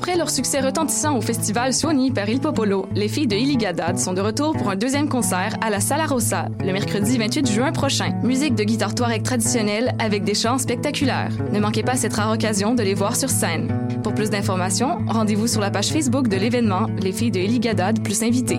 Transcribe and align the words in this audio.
Après 0.00 0.16
leur 0.16 0.30
succès 0.30 0.60
retentissant 0.60 1.18
au 1.18 1.20
festival 1.20 1.74
Suoni 1.74 2.10
par 2.10 2.26
Il 2.26 2.40
Popolo, 2.40 2.88
les 2.94 3.06
filles 3.06 3.26
de 3.26 3.36
Iligadad 3.36 3.98
sont 3.98 4.14
de 4.14 4.22
retour 4.22 4.56
pour 4.56 4.70
un 4.70 4.74
deuxième 4.74 5.10
concert 5.10 5.54
à 5.60 5.68
la 5.68 5.80
Sala 5.80 6.06
Rossa 6.06 6.46
le 6.64 6.72
mercredi 6.72 7.18
28 7.18 7.46
juin 7.46 7.70
prochain. 7.70 8.18
Musique 8.22 8.54
de 8.54 8.64
guitare 8.64 8.94
touareg 8.94 9.22
traditionnelle 9.22 9.94
avec 9.98 10.24
des 10.24 10.32
chants 10.32 10.56
spectaculaires. 10.56 11.36
Ne 11.52 11.60
manquez 11.60 11.82
pas 11.82 11.96
cette 11.96 12.14
rare 12.14 12.32
occasion 12.32 12.74
de 12.74 12.82
les 12.82 12.94
voir 12.94 13.14
sur 13.14 13.28
scène. 13.28 13.68
Pour 14.02 14.14
plus 14.14 14.30
d'informations, 14.30 15.00
rendez-vous 15.06 15.46
sur 15.46 15.60
la 15.60 15.70
page 15.70 15.88
Facebook 15.88 16.28
de 16.28 16.36
l'événement 16.38 16.86
Les 17.02 17.12
filles 17.12 17.30
de 17.30 17.40
Iligadad 17.40 18.02
plus 18.02 18.22
invités. 18.22 18.58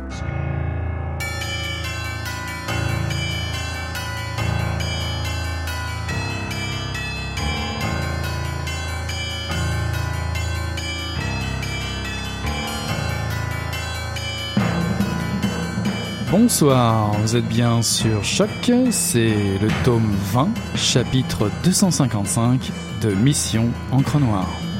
Bonsoir, 16.31 17.11
vous 17.19 17.35
êtes 17.35 17.47
bien 17.49 17.81
sur 17.81 18.23
Choc, 18.23 18.71
c'est 18.89 19.59
le 19.61 19.67
tome 19.83 20.09
20, 20.31 20.47
chapitre 20.75 21.51
255 21.65 22.71
de 23.01 23.09
Mission 23.13 23.67
Encre 23.91 24.17
Noire. 24.17 24.70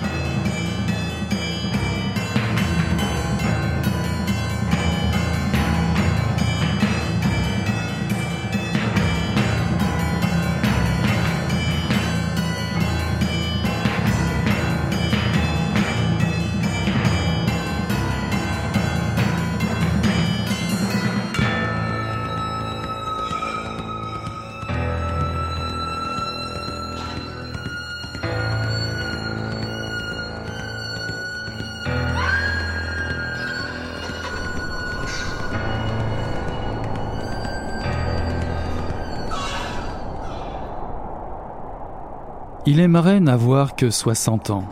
Il 42.72 42.80
aimerait 42.80 43.20
n'avoir 43.20 43.76
que 43.76 43.90
60 43.90 44.50
ans, 44.50 44.70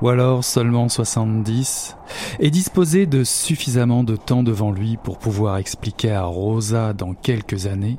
ou 0.00 0.08
alors 0.08 0.44
seulement 0.44 0.88
70, 0.88 1.96
et 2.38 2.48
disposer 2.52 3.06
de 3.06 3.24
suffisamment 3.24 4.04
de 4.04 4.14
temps 4.14 4.44
devant 4.44 4.70
lui 4.70 4.96
pour 4.96 5.18
pouvoir 5.18 5.56
expliquer 5.56 6.12
à 6.12 6.22
Rosa 6.22 6.92
dans 6.92 7.12
quelques 7.12 7.66
années 7.66 7.98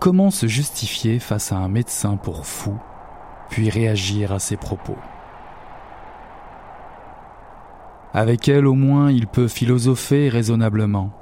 comment 0.00 0.32
se 0.32 0.48
justifier 0.48 1.20
face 1.20 1.52
à 1.52 1.58
un 1.58 1.68
médecin 1.68 2.16
pour 2.16 2.44
fou, 2.44 2.76
puis 3.50 3.70
réagir 3.70 4.32
à 4.32 4.40
ses 4.40 4.56
propos. 4.56 4.98
Avec 8.12 8.48
elle 8.48 8.66
au 8.66 8.74
moins 8.74 9.12
il 9.12 9.28
peut 9.28 9.46
philosopher 9.46 10.28
raisonnablement. 10.28 11.12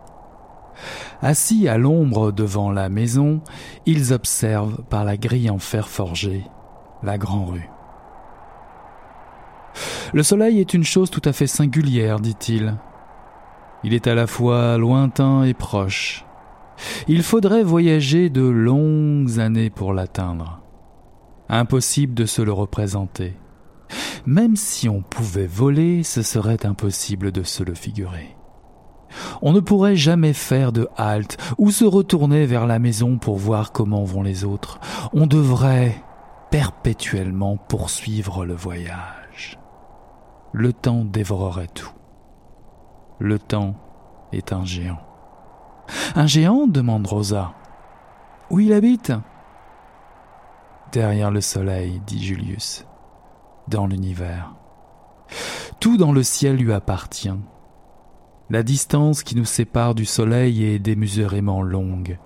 Assis 1.20 1.68
à 1.68 1.76
l'ombre 1.76 2.32
devant 2.32 2.70
la 2.70 2.88
maison, 2.88 3.42
ils 3.84 4.14
observent 4.14 4.82
par 4.88 5.04
la 5.04 5.18
grille 5.18 5.50
en 5.50 5.58
fer 5.58 5.90
forgé 5.90 6.46
la 7.06 7.18
Grand 7.18 7.46
Rue. 7.46 7.70
Le 10.12 10.22
soleil 10.22 10.60
est 10.60 10.74
une 10.74 10.84
chose 10.84 11.08
tout 11.10 11.22
à 11.24 11.32
fait 11.32 11.46
singulière, 11.46 12.20
dit-il. 12.20 12.76
Il 13.84 13.94
est 13.94 14.06
à 14.06 14.14
la 14.14 14.26
fois 14.26 14.76
lointain 14.76 15.44
et 15.44 15.54
proche. 15.54 16.24
Il 17.08 17.22
faudrait 17.22 17.62
voyager 17.62 18.28
de 18.28 18.42
longues 18.42 19.38
années 19.38 19.70
pour 19.70 19.94
l'atteindre. 19.94 20.60
Impossible 21.48 22.12
de 22.12 22.26
se 22.26 22.42
le 22.42 22.52
représenter. 22.52 23.36
Même 24.26 24.56
si 24.56 24.88
on 24.88 25.00
pouvait 25.00 25.46
voler, 25.46 26.02
ce 26.02 26.22
serait 26.22 26.66
impossible 26.66 27.30
de 27.30 27.44
se 27.44 27.62
le 27.62 27.74
figurer. 27.74 28.36
On 29.42 29.52
ne 29.52 29.60
pourrait 29.60 29.96
jamais 29.96 30.32
faire 30.32 30.72
de 30.72 30.88
halte 30.96 31.38
ou 31.58 31.70
se 31.70 31.84
retourner 31.84 32.46
vers 32.46 32.66
la 32.66 32.80
maison 32.80 33.18
pour 33.18 33.36
voir 33.36 33.70
comment 33.70 34.02
vont 34.02 34.22
les 34.22 34.44
autres. 34.44 34.80
On 35.12 35.26
devrait 35.26 36.02
perpétuellement 36.56 37.58
poursuivre 37.58 38.46
le 38.46 38.54
voyage. 38.54 39.58
Le 40.54 40.72
temps 40.72 41.04
dévorerait 41.04 41.66
tout. 41.66 41.92
Le 43.18 43.38
temps 43.38 43.74
est 44.32 44.54
un 44.54 44.64
géant. 44.64 45.02
Un 46.14 46.26
géant 46.26 46.66
demande 46.66 47.06
Rosa. 47.06 47.52
Où 48.48 48.60
il 48.60 48.72
habite? 48.72 49.12
Derrière 50.92 51.30
le 51.30 51.42
soleil, 51.42 52.00
dit 52.06 52.24
Julius. 52.24 52.86
Dans 53.68 53.86
l'univers. 53.86 54.54
Tout 55.78 55.98
dans 55.98 56.12
le 56.12 56.22
ciel 56.22 56.56
lui 56.56 56.72
appartient. 56.72 57.36
La 58.48 58.62
distance 58.62 59.24
qui 59.24 59.36
nous 59.36 59.44
sépare 59.44 59.94
du 59.94 60.06
soleil 60.06 60.64
est 60.64 60.78
démesurément 60.78 61.60
longue. 61.60 62.18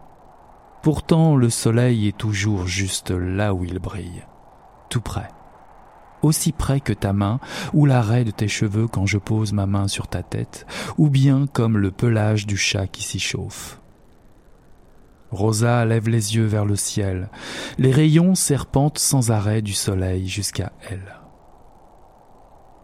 Pourtant 0.83 1.37
le 1.37 1.51
soleil 1.51 2.09
est 2.09 2.17
toujours 2.17 2.67
juste 2.67 3.11
là 3.11 3.53
où 3.53 3.65
il 3.65 3.79
brille, 3.79 4.25
tout 4.89 5.03
près, 5.03 5.29
aussi 6.23 6.53
près 6.53 6.81
que 6.81 6.95
ta 6.95 7.13
main 7.13 7.39
ou 7.75 7.85
l'arrêt 7.85 8.25
de 8.25 8.31
tes 8.31 8.49
cheveux 8.49 8.89
quand 8.89 9.05
je 9.05 9.19
pose 9.19 9.53
ma 9.53 9.67
main 9.67 9.89
sur 9.89 10.09
ta 10.09 10.23
tête, 10.23 10.67
ou 10.97 11.11
bien 11.11 11.47
comme 11.53 11.77
le 11.77 11.91
pelage 11.91 12.47
du 12.47 12.57
chat 12.57 12.87
qui 12.87 13.03
s'y 13.03 13.21
chauffe. 13.21 13.81
Rosa 15.31 15.85
lève 15.85 16.09
les 16.09 16.35
yeux 16.35 16.47
vers 16.47 16.65
le 16.65 16.77
ciel. 16.77 17.29
Les 17.79 17.93
rayons 17.93 18.35
serpentent 18.35 18.99
sans 18.99 19.31
arrêt 19.31 19.63
du 19.63 19.75
soleil 19.75 20.27
jusqu'à 20.27 20.73
elle. 20.89 21.21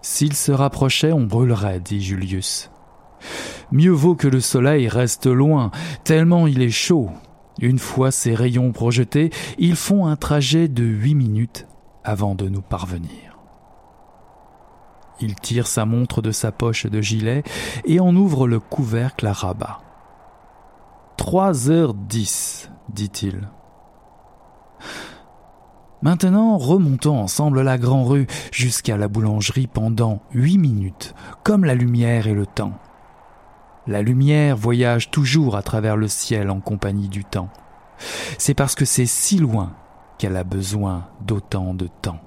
S'il 0.02 0.34
se 0.34 0.52
rapprochait, 0.52 1.12
on 1.12 1.24
brûlerait, 1.24 1.80
dit 1.80 2.00
Julius. 2.00 2.70
Mieux 3.72 3.90
vaut 3.90 4.14
que 4.14 4.28
le 4.28 4.40
soleil 4.40 4.86
reste 4.86 5.26
loin, 5.26 5.72
tellement 6.04 6.46
il 6.46 6.62
est 6.62 6.70
chaud. 6.70 7.10
Une 7.60 7.78
fois 7.78 8.10
ces 8.10 8.34
rayons 8.34 8.72
projetés, 8.72 9.30
ils 9.58 9.76
font 9.76 10.06
un 10.06 10.16
trajet 10.16 10.68
de 10.68 10.84
huit 10.84 11.14
minutes 11.14 11.66
avant 12.04 12.34
de 12.34 12.48
nous 12.48 12.62
parvenir. 12.62 13.38
Il 15.20 15.34
tire 15.34 15.66
sa 15.66 15.86
montre 15.86 16.20
de 16.20 16.30
sa 16.30 16.52
poche 16.52 16.86
de 16.86 17.00
gilet 17.00 17.42
et 17.86 18.00
en 18.00 18.14
ouvre 18.14 18.46
le 18.46 18.60
couvercle 18.60 19.26
à 19.26 19.32
rabat. 19.32 19.80
Trois 21.16 21.70
heures 21.70 21.94
dix, 21.94 22.70
dit-il. 22.90 23.48
Maintenant, 26.02 26.58
remontons 26.58 27.18
ensemble 27.18 27.62
la 27.62 27.78
grande 27.78 28.06
rue 28.06 28.26
jusqu'à 28.52 28.98
la 28.98 29.08
boulangerie 29.08 29.66
pendant 29.66 30.20
huit 30.32 30.58
minutes, 30.58 31.14
comme 31.42 31.64
la 31.64 31.74
lumière 31.74 32.26
et 32.26 32.34
le 32.34 32.44
temps. 32.44 32.74
La 33.86 34.02
lumière 34.02 34.56
voyage 34.56 35.10
toujours 35.10 35.56
à 35.56 35.62
travers 35.62 35.96
le 35.96 36.08
ciel 36.08 36.50
en 36.50 36.60
compagnie 36.60 37.08
du 37.08 37.24
temps. 37.24 37.50
C'est 38.38 38.54
parce 38.54 38.74
que 38.74 38.84
c'est 38.84 39.06
si 39.06 39.38
loin 39.38 39.74
qu'elle 40.18 40.36
a 40.36 40.44
besoin 40.44 41.08
d'autant 41.20 41.72
de 41.74 41.86
temps. 42.02 42.20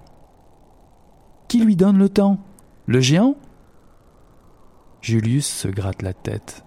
Qui 1.48 1.64
lui 1.64 1.76
donne 1.76 1.98
le 1.98 2.10
temps? 2.10 2.40
Le 2.86 3.02
géant? 3.02 3.36
Julius 5.02 5.48
se 5.48 5.68
gratte 5.68 6.02
la 6.02 6.14
tête. 6.14 6.64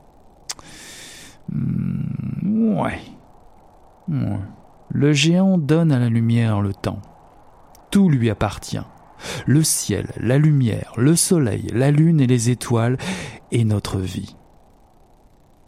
Ouais. 1.52 3.00
ouais. 4.08 4.38
Le 4.90 5.12
géant 5.12 5.58
donne 5.58 5.92
à 5.92 5.98
la 5.98 6.08
lumière 6.08 6.60
le 6.60 6.74
temps. 6.74 7.00
Tout 7.90 8.08
lui 8.08 8.28
appartient. 8.28 8.84
Le 9.46 9.62
ciel, 9.62 10.12
la 10.16 10.38
lumière, 10.38 10.92
le 10.96 11.16
soleil, 11.16 11.68
la 11.72 11.90
lune 11.90 12.20
et 12.20 12.26
les 12.26 12.50
étoiles, 12.50 12.98
et 13.52 13.64
notre 13.64 13.98
vie. 13.98 14.36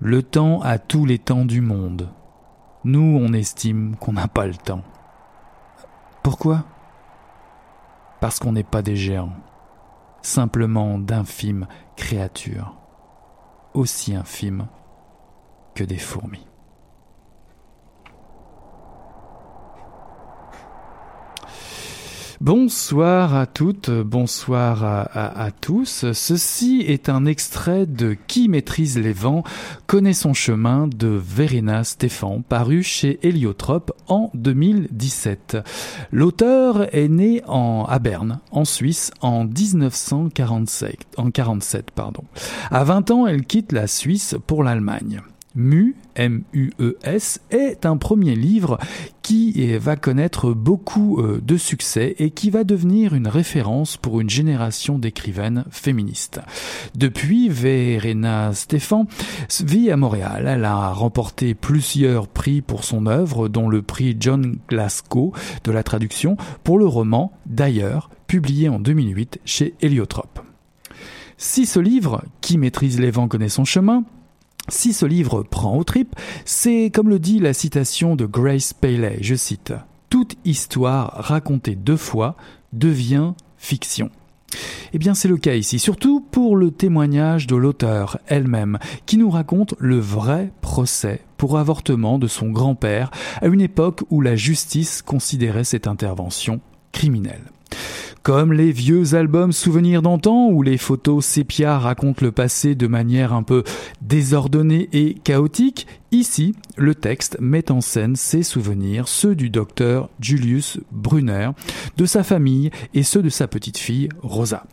Le 0.00 0.22
temps 0.22 0.60
a 0.60 0.78
tous 0.78 1.06
les 1.06 1.18
temps 1.18 1.44
du 1.44 1.60
monde. 1.60 2.10
Nous, 2.84 3.18
on 3.20 3.32
estime 3.32 3.96
qu'on 3.96 4.12
n'a 4.12 4.28
pas 4.28 4.46
le 4.46 4.54
temps. 4.54 4.82
Pourquoi? 6.22 6.64
Parce 8.20 8.38
qu'on 8.38 8.52
n'est 8.52 8.64
pas 8.64 8.82
des 8.82 8.96
géants, 8.96 9.36
simplement 10.20 10.98
d'infimes 10.98 11.66
créatures, 11.96 12.74
aussi 13.72 14.14
infimes 14.14 14.66
que 15.74 15.84
des 15.84 15.98
fourmis. 15.98 16.46
Bonsoir 22.40 23.36
à 23.36 23.46
toutes, 23.46 23.90
bonsoir 23.90 24.82
à, 24.84 25.50
tous. 25.52 26.12
Ceci 26.12 26.84
est 26.86 27.08
un 27.08 27.26
extrait 27.26 27.86
de 27.86 28.16
Qui 28.26 28.48
maîtrise 28.48 28.98
les 28.98 29.12
vents, 29.12 29.44
connaît 29.86 30.12
son 30.12 30.34
chemin 30.34 30.88
de 30.88 31.08
Verena 31.08 31.84
Stéphan, 31.84 32.42
paru 32.42 32.82
chez 32.82 33.20
Héliotrope 33.22 33.92
en 34.08 34.30
2017. 34.34 35.58
L'auteur 36.10 36.92
est 36.94 37.08
né 37.08 37.42
à 37.46 37.98
Berne, 38.00 38.40
en 38.50 38.64
Suisse, 38.64 39.12
en 39.20 39.44
1947. 39.44 41.06
En 41.16 41.30
47, 41.30 41.92
pardon. 41.92 42.24
À 42.70 42.82
20 42.82 43.10
ans, 43.12 43.26
elle 43.28 43.44
quitte 43.44 43.70
la 43.70 43.86
Suisse 43.86 44.36
pour 44.46 44.64
l'Allemagne. 44.64 45.22
Mu, 45.54 45.94
M-U-E-S, 46.16 47.40
est 47.50 47.86
un 47.86 47.96
premier 47.96 48.34
livre 48.34 48.78
qui 49.22 49.76
va 49.78 49.96
connaître 49.96 50.52
beaucoup 50.52 51.20
euh, 51.20 51.40
de 51.42 51.56
succès 51.56 52.14
et 52.18 52.30
qui 52.30 52.50
va 52.50 52.64
devenir 52.64 53.14
une 53.14 53.28
référence 53.28 53.96
pour 53.96 54.20
une 54.20 54.28
génération 54.28 54.98
d'écrivaines 54.98 55.64
féministes. 55.70 56.40
Depuis, 56.94 57.48
Verena 57.48 58.52
Stéphan 58.52 59.06
vit 59.60 59.90
à 59.90 59.96
Montréal. 59.96 60.46
Elle 60.48 60.64
a 60.64 60.92
remporté 60.92 61.54
plusieurs 61.54 62.28
prix 62.28 62.60
pour 62.60 62.84
son 62.84 63.06
œuvre, 63.06 63.48
dont 63.48 63.68
le 63.68 63.82
prix 63.82 64.16
John 64.18 64.58
Glasgow 64.68 65.32
de 65.62 65.72
la 65.72 65.82
traduction 65.82 66.36
pour 66.64 66.78
le 66.78 66.86
roman 66.86 67.32
D'ailleurs, 67.46 68.10
publié 68.26 68.68
en 68.68 68.80
2008 68.80 69.40
chez 69.44 69.74
Héliotrope. 69.80 70.40
Si 71.36 71.66
ce 71.66 71.78
livre, 71.78 72.24
Qui 72.40 72.58
maîtrise 72.58 73.00
les 73.00 73.10
vents 73.10 73.28
connaît 73.28 73.48
son 73.48 73.64
chemin, 73.64 74.04
si 74.68 74.92
ce 74.92 75.06
livre 75.06 75.42
prend 75.42 75.76
au 75.76 75.84
trip, 75.84 76.16
c'est 76.44 76.90
comme 76.92 77.08
le 77.08 77.18
dit 77.18 77.38
la 77.38 77.52
citation 77.52 78.16
de 78.16 78.26
Grace 78.26 78.72
Paley, 78.72 79.18
je 79.20 79.34
cite, 79.34 79.74
Toute 80.08 80.36
histoire 80.44 81.12
racontée 81.18 81.74
deux 81.74 81.96
fois 81.96 82.36
devient 82.72 83.34
fiction. 83.58 84.10
Eh 84.92 84.98
bien 84.98 85.14
c'est 85.14 85.28
le 85.28 85.36
cas 85.36 85.54
ici, 85.54 85.78
surtout 85.78 86.20
pour 86.20 86.56
le 86.56 86.70
témoignage 86.70 87.46
de 87.46 87.56
l'auteur 87.56 88.18
elle-même, 88.26 88.78
qui 89.06 89.16
nous 89.16 89.30
raconte 89.30 89.74
le 89.78 89.98
vrai 89.98 90.52
procès 90.60 91.20
pour 91.36 91.58
avortement 91.58 92.18
de 92.18 92.26
son 92.26 92.50
grand-père 92.50 93.10
à 93.42 93.46
une 93.46 93.60
époque 93.60 94.02
où 94.10 94.20
la 94.20 94.36
justice 94.36 95.02
considérait 95.02 95.64
cette 95.64 95.86
intervention 95.86 96.60
criminelle. 96.92 97.50
Comme 98.24 98.54
les 98.54 98.72
vieux 98.72 99.14
albums 99.14 99.52
souvenirs 99.52 100.00
d'antan 100.00 100.48
où 100.48 100.62
les 100.62 100.78
photos 100.78 101.22
sépia 101.22 101.78
racontent 101.78 102.24
le 102.24 102.32
passé 102.32 102.74
de 102.74 102.86
manière 102.86 103.34
un 103.34 103.42
peu 103.42 103.64
désordonnée 104.00 104.88
et 104.94 105.12
chaotique, 105.22 105.86
ici, 106.10 106.54
le 106.78 106.94
texte 106.94 107.36
met 107.38 107.70
en 107.70 107.82
scène 107.82 108.16
ses 108.16 108.42
souvenirs, 108.42 109.08
ceux 109.08 109.34
du 109.34 109.50
docteur 109.50 110.08
Julius 110.20 110.80
Brunner, 110.90 111.50
de 111.98 112.06
sa 112.06 112.22
famille 112.22 112.70
et 112.94 113.02
ceux 113.02 113.22
de 113.22 113.28
sa 113.28 113.46
petite 113.46 113.76
fille 113.76 114.08
Rosa. 114.22 114.64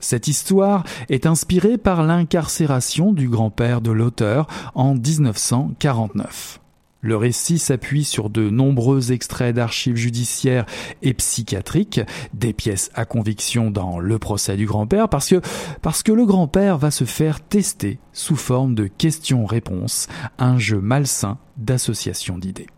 Cette 0.00 0.26
histoire 0.26 0.82
est 1.10 1.26
inspirée 1.26 1.76
par 1.76 2.02
l'incarcération 2.02 3.12
du 3.12 3.28
grand-père 3.28 3.82
de 3.82 3.90
l'auteur 3.90 4.46
en 4.74 4.94
1949. 4.94 6.60
Le 7.02 7.16
récit 7.16 7.58
s'appuie 7.58 8.04
sur 8.04 8.30
de 8.30 8.48
nombreux 8.48 9.12
extraits 9.12 9.54
d'archives 9.54 9.96
judiciaires 9.96 10.66
et 11.02 11.14
psychiatriques, 11.14 12.00
des 12.32 12.52
pièces 12.52 12.90
à 12.94 13.04
conviction 13.04 13.70
dans 13.70 13.98
le 13.98 14.18
procès 14.18 14.56
du 14.56 14.66
grand-père, 14.66 15.08
parce 15.08 15.28
que, 15.28 16.12
le 16.12 16.26
grand-père 16.26 16.78
va 16.78 16.90
se 16.90 17.04
faire 17.04 17.40
tester 17.40 17.98
sous 18.12 18.36
forme 18.36 18.74
de 18.74 18.86
questions-réponses, 18.86 20.08
un 20.38 20.58
jeu 20.58 20.80
malsain 20.80 21.38
d'association 21.58 22.38
d'idées. 22.38 22.68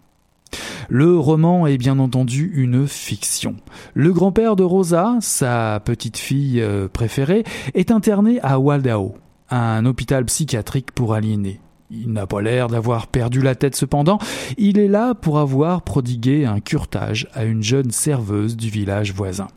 Le 0.89 1.17
roman 1.17 1.67
est 1.67 1.79
bien 1.79 1.99
entendu 1.99 2.51
une 2.55 2.89
fiction. 2.89 3.57
Le 3.95 4.13
grand-père 4.13 4.57
de 4.57 4.65
Rosa, 4.65 5.17
sa 5.21 5.81
petite 5.85 6.17
fille 6.17 6.61
euh, 6.61 6.89
préférée, 6.89 7.45
est 7.75 7.91
interné 7.91 8.41
à 8.43 8.59
Waldau, 8.59 9.15
un 9.51 9.85
hôpital 9.85 10.25
psychiatrique 10.25 10.93
pour 10.93 11.15
aliénés. 11.15 11.61
Il 11.91 12.13
n'a 12.13 12.27
pas 12.27 12.43
l'air 12.43 12.69
d'avoir 12.69 13.07
perdu 13.07 13.41
la 13.41 13.55
tête 13.55 13.75
cependant, 13.75 14.19
il 14.59 14.79
est 14.79 14.89
là 14.89 15.15
pour 15.15 15.39
avoir 15.39 15.83
prodigué 15.83 16.45
un 16.45 16.61
curtage 16.61 17.29
à 17.33 17.45
une 17.45 17.63
jeune 17.63 17.91
serveuse 17.91 18.57
du 18.57 18.69
village 18.69 19.15
voisin. 19.15 19.49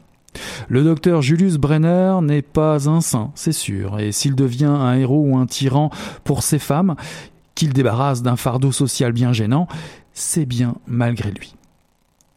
Le 0.69 0.83
docteur 0.83 1.21
Julius 1.21 1.57
Brenner 1.57 2.19
n'est 2.21 2.41
pas 2.41 2.89
un 2.89 3.01
saint, 3.01 3.31
c'est 3.35 3.51
sûr, 3.51 3.99
et 3.99 4.13
s'il 4.13 4.35
devient 4.35 4.65
un 4.65 4.93
héros 4.93 5.25
ou 5.27 5.35
un 5.35 5.45
tyran 5.45 5.89
pour 6.23 6.41
ces 6.43 6.59
femmes, 6.59 6.95
qu'il 7.53 7.73
débarrasse 7.73 8.21
d'un 8.21 8.37
fardeau 8.37 8.71
social 8.71 9.11
bien 9.11 9.33
gênant, 9.33 9.67
c'est 10.13 10.45
bien 10.45 10.75
malgré 10.87 11.31
lui. 11.31 11.55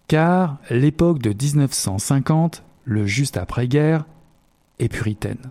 Car 0.09 0.59
l'époque 0.71 1.21
de 1.21 1.31
1950, 1.31 2.63
le 2.85 3.07
juste 3.07 3.37
après-guerre, 3.37 4.05
est 4.81 4.89
puritaine. 4.89 5.51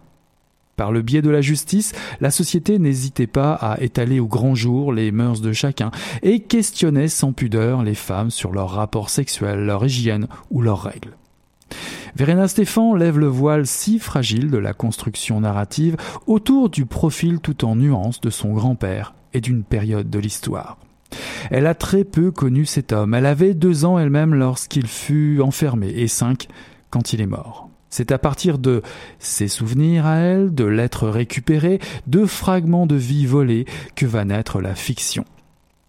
Par 0.75 0.91
le 0.91 1.01
biais 1.01 1.21
de 1.21 1.29
la 1.29 1.41
justice, 1.41 1.93
la 2.19 2.31
société 2.31 2.79
n'hésitait 2.79 3.27
pas 3.27 3.53
à 3.53 3.79
étaler 3.81 4.19
au 4.19 4.27
grand 4.27 4.55
jour 4.55 4.91
les 4.91 5.11
mœurs 5.11 5.41
de 5.41 5.53
chacun 5.53 5.91
et 6.23 6.39
questionnait 6.39 7.07
sans 7.07 7.31
pudeur 7.31 7.83
les 7.83 7.93
femmes 7.93 8.31
sur 8.31 8.51
leurs 8.51 8.71
rapports 8.71 9.09
sexuels, 9.09 9.65
leur 9.65 9.85
hygiène 9.85 10.27
ou 10.49 10.61
leurs 10.61 10.81
règles. 10.81 11.15
Verena 12.15 12.47
Stéphan 12.47 12.95
lève 12.95 13.17
le 13.17 13.27
voile 13.27 13.65
si 13.65 13.99
fragile 13.99 14.51
de 14.51 14.57
la 14.57 14.73
construction 14.73 15.39
narrative 15.39 15.97
autour 16.27 16.69
du 16.69 16.85
profil 16.85 17.39
tout 17.39 17.65
en 17.65 17.75
nuances 17.75 18.21
de 18.21 18.29
son 18.29 18.53
grand-père 18.53 19.15
et 19.33 19.41
d'une 19.41 19.63
période 19.63 20.09
de 20.09 20.19
l'histoire. 20.19 20.77
Elle 21.51 21.67
a 21.67 21.75
très 21.75 22.03
peu 22.03 22.31
connu 22.31 22.65
cet 22.65 22.91
homme. 22.93 23.13
Elle 23.13 23.25
avait 23.25 23.53
deux 23.53 23.85
ans 23.85 23.99
elle-même 23.99 24.33
lorsqu'il 24.33 24.87
fut 24.87 25.39
enfermé 25.41 25.89
et 25.89 26.07
cinq 26.07 26.47
quand 26.89 27.13
il 27.13 27.21
est 27.21 27.27
mort. 27.27 27.69
C'est 27.95 28.11
à 28.11 28.17
partir 28.17 28.57
de 28.57 28.81
ses 29.19 29.47
souvenirs 29.47 30.07
à 30.07 30.15
elle, 30.15 30.55
de 30.55 30.63
l'être 30.63 31.07
récupéré, 31.07 31.77
de 32.07 32.25
fragments 32.25 32.87
de 32.87 32.95
vie 32.95 33.27
volés, 33.27 33.65
que 33.95 34.07
va 34.07 34.25
naître 34.25 34.61
la 34.61 34.73
fiction. 34.73 35.25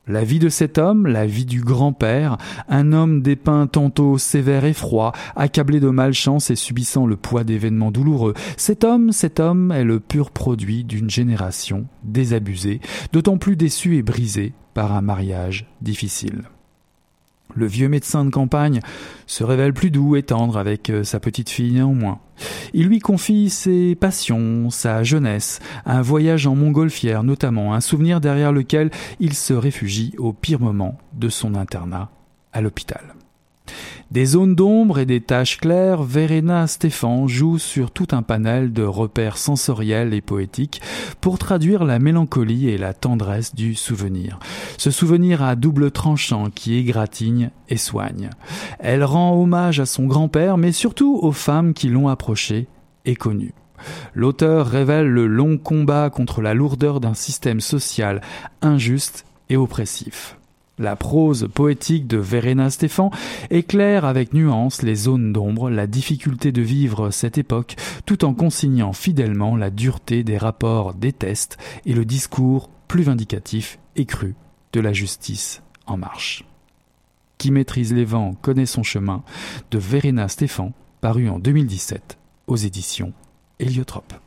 La 0.07 0.23
vie 0.23 0.39
de 0.39 0.51
cet 0.51 0.77
homme, 0.77 1.07
la 1.07 1.25
vie 1.25 1.47
du 1.47 1.63
grand-père, 1.63 2.37
un 2.69 2.93
homme 2.93 3.23
dépeint 3.23 3.67
tantôt 3.67 4.19
sévère 4.19 4.67
et 4.67 4.75
froid, 4.75 5.13
accablé 5.35 5.81
de 5.81 5.89
malchance 5.89 6.51
et 6.51 6.57
subissant 6.57 7.07
le 7.07 7.17
poids 7.17 7.43
d'événements 7.43 7.91
douloureux. 7.91 8.35
Cet 8.59 8.85
homme, 8.85 9.11
cet 9.11 9.41
homme 9.41 9.73
est 9.73 9.83
le 9.83 9.99
pur 9.99 10.31
produit 10.31 10.85
d'une 10.85 11.09
génération 11.09 11.87
désabusée, 12.03 12.83
d'autant 13.15 13.39
plus 13.39 13.57
déçue 13.57 13.97
et 13.97 14.03
brisée 14.03 14.53
par 14.75 14.93
un 14.93 15.01
mariage 15.01 15.65
difficile. 15.81 16.43
Le 17.55 17.67
vieux 17.67 17.89
médecin 17.89 18.25
de 18.25 18.31
campagne 18.31 18.81
se 19.27 19.45
révèle 19.45 19.73
plus 19.73 19.91
doux 19.91 20.17
et 20.17 20.23
tendre 20.23 20.57
avec 20.59 20.91
euh, 20.91 21.05
sa 21.05 21.21
petite 21.21 21.51
fille 21.51 21.73
néanmoins. 21.73 22.21
Il 22.73 22.89
lui 22.89 22.99
confie 22.99 23.49
ses 23.51 23.95
passions, 23.95 24.71
sa 24.71 25.03
jeunesse, 25.03 25.61
un 25.87 26.03
voyage 26.03 26.47
en 26.47 26.57
montgolfière 26.57 27.23
notamment, 27.23 27.75
un 27.75 27.81
souvenir 27.81 28.21
derrière 28.21 28.53
lequel 28.53 28.91
il 29.21 29.35
se 29.35 29.55
réfugie 29.55 30.15
au 30.19 30.33
pire 30.33 30.61
moment 30.61 30.99
de 31.13 31.29
son 31.29 31.55
internat 31.55 32.11
à 32.53 32.61
l'hôpital. 32.61 33.15
Des 34.11 34.27
zones 34.27 34.55
d'ombre 34.55 34.99
et 34.99 35.07
des 35.07 35.21
taches 35.21 35.59
claires, 35.59 36.03
Verena 36.03 36.67
Stéphan 36.67 37.27
joue 37.27 37.59
sur 37.59 37.91
tout 37.91 38.09
un 38.13 38.23
panel 38.23 38.73
de 38.73 38.83
repères 38.83 39.39
sensoriels 39.39 40.15
et 40.15 40.21
poétiques 40.21 40.83
pour 41.21 41.39
traduire 41.39 41.85
la 41.85 41.99
mélancolie 41.99 42.69
et 42.69 42.79
la 42.79 42.93
tendresse 42.95 43.55
du 43.55 43.75
souvenir. 43.75 44.39
Ce 44.77 44.91
souvenir 44.91 45.43
à 45.43 45.57
double 45.57 45.91
tranchant 45.91 46.51
qui 46.55 46.75
égratigne 46.75 47.51
et 47.69 47.77
soigne. 47.77 48.31
Elle 48.79 49.05
rend 49.05 49.41
hommage 49.41 49.81
à 49.81 49.87
son 49.87 50.05
grand-père, 50.05 50.59
mais 50.59 50.73
surtout 50.73 51.19
aux 51.21 51.33
femmes 51.33 51.75
qui 51.75 51.89
l'ont 51.89 52.09
approché 52.09 52.69
et 53.05 53.17
connu. 53.17 53.53
L'auteur 54.15 54.67
révèle 54.67 55.09
le 55.09 55.27
long 55.27 55.59
combat 55.59 56.11
contre 56.11 56.41
la 56.41 56.55
lourdeur 56.55 57.01
d'un 57.01 57.15
système 57.15 57.61
social 57.61 58.21
injuste 58.63 59.25
et 59.49 59.57
oppressif. 59.57 60.37
La 60.79 60.97
prose 60.97 61.49
poétique 61.55 62.09
de 62.09 62.17
Verena 62.17 62.69
Stéphan 62.69 63.11
éclaire 63.51 64.05
avec 64.05 64.35
nuance 64.35 64.83
les 64.83 64.97
zones 64.97 65.33
d'ombre, 65.33 65.71
la 65.71 65.87
difficulté 65.87 66.51
de 66.51 66.63
vivre 66.63 67.11
cette 67.11 67.39
époque, 67.39 67.77
tout 68.07 68.25
en 68.25 68.35
consignant 68.35 68.93
fidèlement 68.93 69.57
la 69.57 69.71
dureté 69.71 70.25
des 70.25 70.37
rapports 70.37 70.95
des 70.95 71.13
tests 71.13 71.59
et 71.87 71.93
le 71.93 72.05
discours 72.05 72.71
plus 72.89 73.05
vindicatif 73.05 73.79
et 73.95 74.05
cru 74.05 74.35
de 74.73 74.81
la 74.81 74.93
justice 74.93 75.63
en 75.87 75.97
marche. 75.97 76.45
Qui 77.39 77.53
maîtrise 77.53 77.95
les 77.95 78.05
vents 78.05 78.35
connaît 78.43 78.67
son 78.67 78.83
chemin 78.83 79.23
de 79.71 79.79
Verena 79.79 80.27
Stéphan, 80.27 80.73
paru 81.01 81.29
en 81.29 81.39
2017 81.39 82.19
aux 82.49 82.57
éditions 82.57 83.13
Héliotrope. 83.61 84.24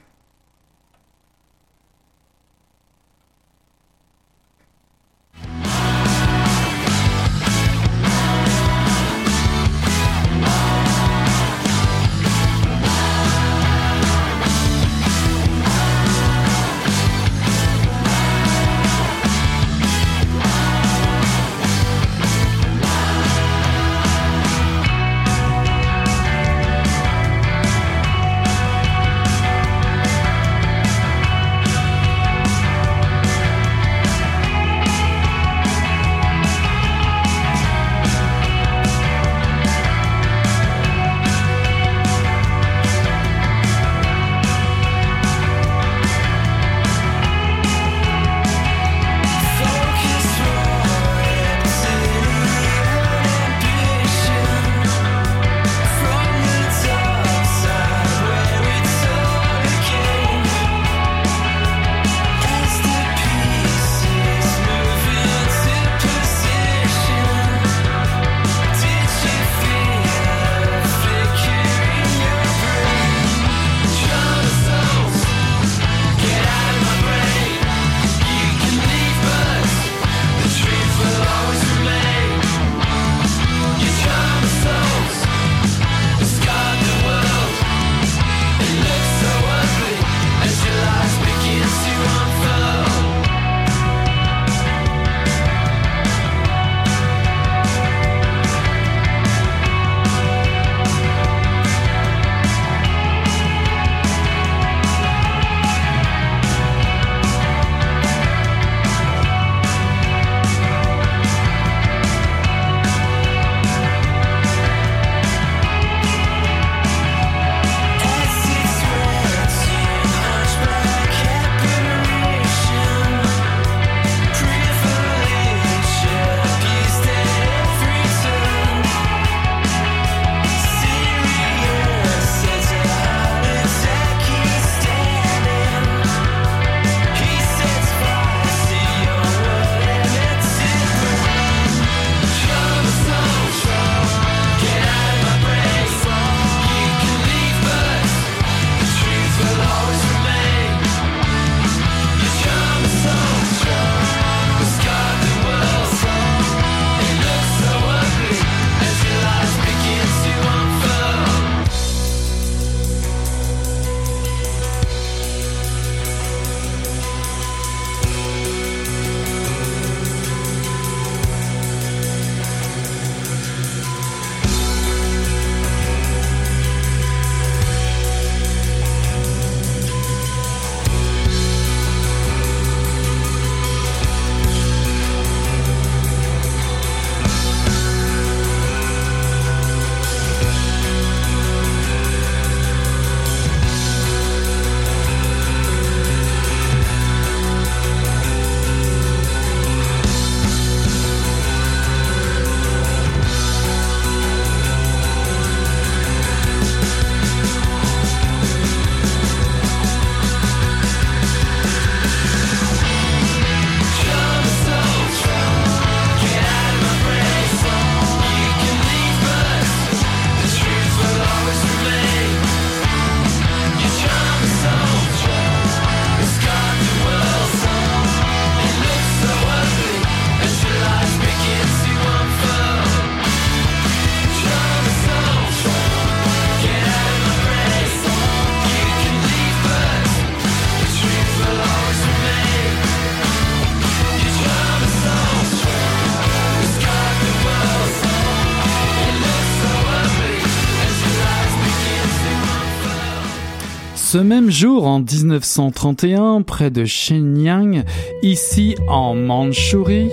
Ce 254.18 254.22
même 254.24 254.50
jour, 254.50 254.88
en 254.88 255.00
1931, 255.00 256.42
près 256.42 256.72
de 256.72 256.86
Shenyang, 256.86 257.84
ici 258.24 258.76
en 258.90 259.14
Mandchourie, 259.14 260.10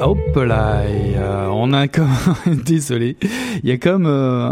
Hop 0.00 0.36
là, 0.36 0.80
euh, 0.80 1.46
on 1.52 1.72
a 1.72 1.86
comme 1.86 2.10
désolé, 2.64 3.16
il 3.62 3.68
y 3.68 3.72
a 3.72 3.78
comme 3.78 4.06
euh, 4.06 4.50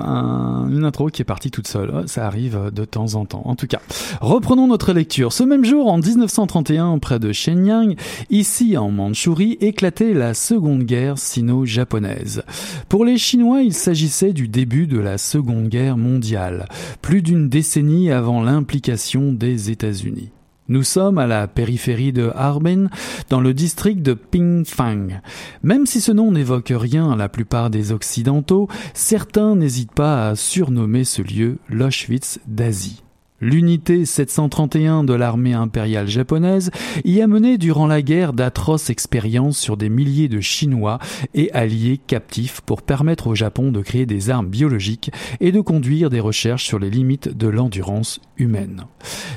une 0.68 0.84
intro 0.84 1.08
qui 1.08 1.22
est 1.22 1.24
partie 1.24 1.50
toute 1.50 1.66
seule. 1.66 2.04
Ça 2.06 2.26
arrive 2.26 2.70
de 2.72 2.84
temps 2.84 3.14
en 3.14 3.24
temps. 3.24 3.42
En 3.44 3.56
tout 3.56 3.66
cas, 3.66 3.80
reprenons 4.20 4.66
notre 4.66 4.92
lecture. 4.92 5.32
Ce 5.32 5.42
même 5.42 5.64
jour, 5.64 5.88
en 5.88 5.98
1931, 5.98 6.98
près 6.98 7.18
de 7.18 7.32
Shenyang, 7.32 7.96
ici 8.30 8.76
en 8.76 8.90
Mandchourie, 8.90 9.56
éclatait 9.60 10.14
la 10.14 10.34
Seconde 10.34 10.84
Guerre 10.84 11.18
sino-japonaise. 11.18 12.42
Pour 12.88 13.04
les 13.04 13.18
Chinois, 13.18 13.62
il 13.62 13.74
s'agissait 13.74 14.32
du 14.32 14.46
début 14.46 14.86
de 14.86 14.98
la 14.98 15.18
Seconde 15.18 15.68
Guerre 15.68 15.96
mondiale, 15.96 16.66
plus 17.02 17.22
d'une 17.22 17.48
décennie 17.48 18.10
avant 18.10 18.42
l'implication 18.42 19.32
des 19.32 19.70
États-Unis. 19.70 20.30
Nous 20.70 20.84
sommes 20.84 21.18
à 21.18 21.26
la 21.26 21.48
périphérie 21.48 22.12
de 22.12 22.30
Harbin, 22.32 22.86
dans 23.28 23.40
le 23.40 23.52
district 23.52 24.02
de 24.02 24.14
Pingfang. 24.14 25.20
Même 25.64 25.84
si 25.84 26.00
ce 26.00 26.12
nom 26.12 26.30
n'évoque 26.30 26.72
rien 26.74 27.10
à 27.10 27.16
la 27.16 27.28
plupart 27.28 27.70
des 27.70 27.90
Occidentaux, 27.90 28.68
certains 28.94 29.56
n'hésitent 29.56 29.90
pas 29.90 30.28
à 30.28 30.36
surnommer 30.36 31.02
ce 31.02 31.22
lieu 31.22 31.58
l'Auschwitz 31.68 32.38
d'Asie. 32.46 33.02
L'unité 33.42 34.04
731 34.04 35.02
de 35.02 35.14
l'armée 35.14 35.54
impériale 35.54 36.06
japonaise 36.06 36.70
y 37.06 37.22
a 37.22 37.26
mené 37.26 37.56
durant 37.56 37.86
la 37.86 38.02
guerre 38.02 38.34
d'atroces 38.34 38.90
expériences 38.90 39.56
sur 39.56 39.78
des 39.78 39.88
milliers 39.88 40.28
de 40.28 40.40
Chinois 40.40 40.98
et 41.32 41.50
alliés 41.52 41.98
captifs 42.06 42.60
pour 42.60 42.82
permettre 42.82 43.28
au 43.28 43.34
Japon 43.34 43.72
de 43.72 43.80
créer 43.80 44.04
des 44.04 44.28
armes 44.28 44.48
biologiques 44.48 45.10
et 45.40 45.52
de 45.52 45.60
conduire 45.62 46.10
des 46.10 46.20
recherches 46.20 46.64
sur 46.64 46.78
les 46.78 46.90
limites 46.90 47.34
de 47.34 47.48
l'endurance 47.48 48.20
humaine. 48.36 48.84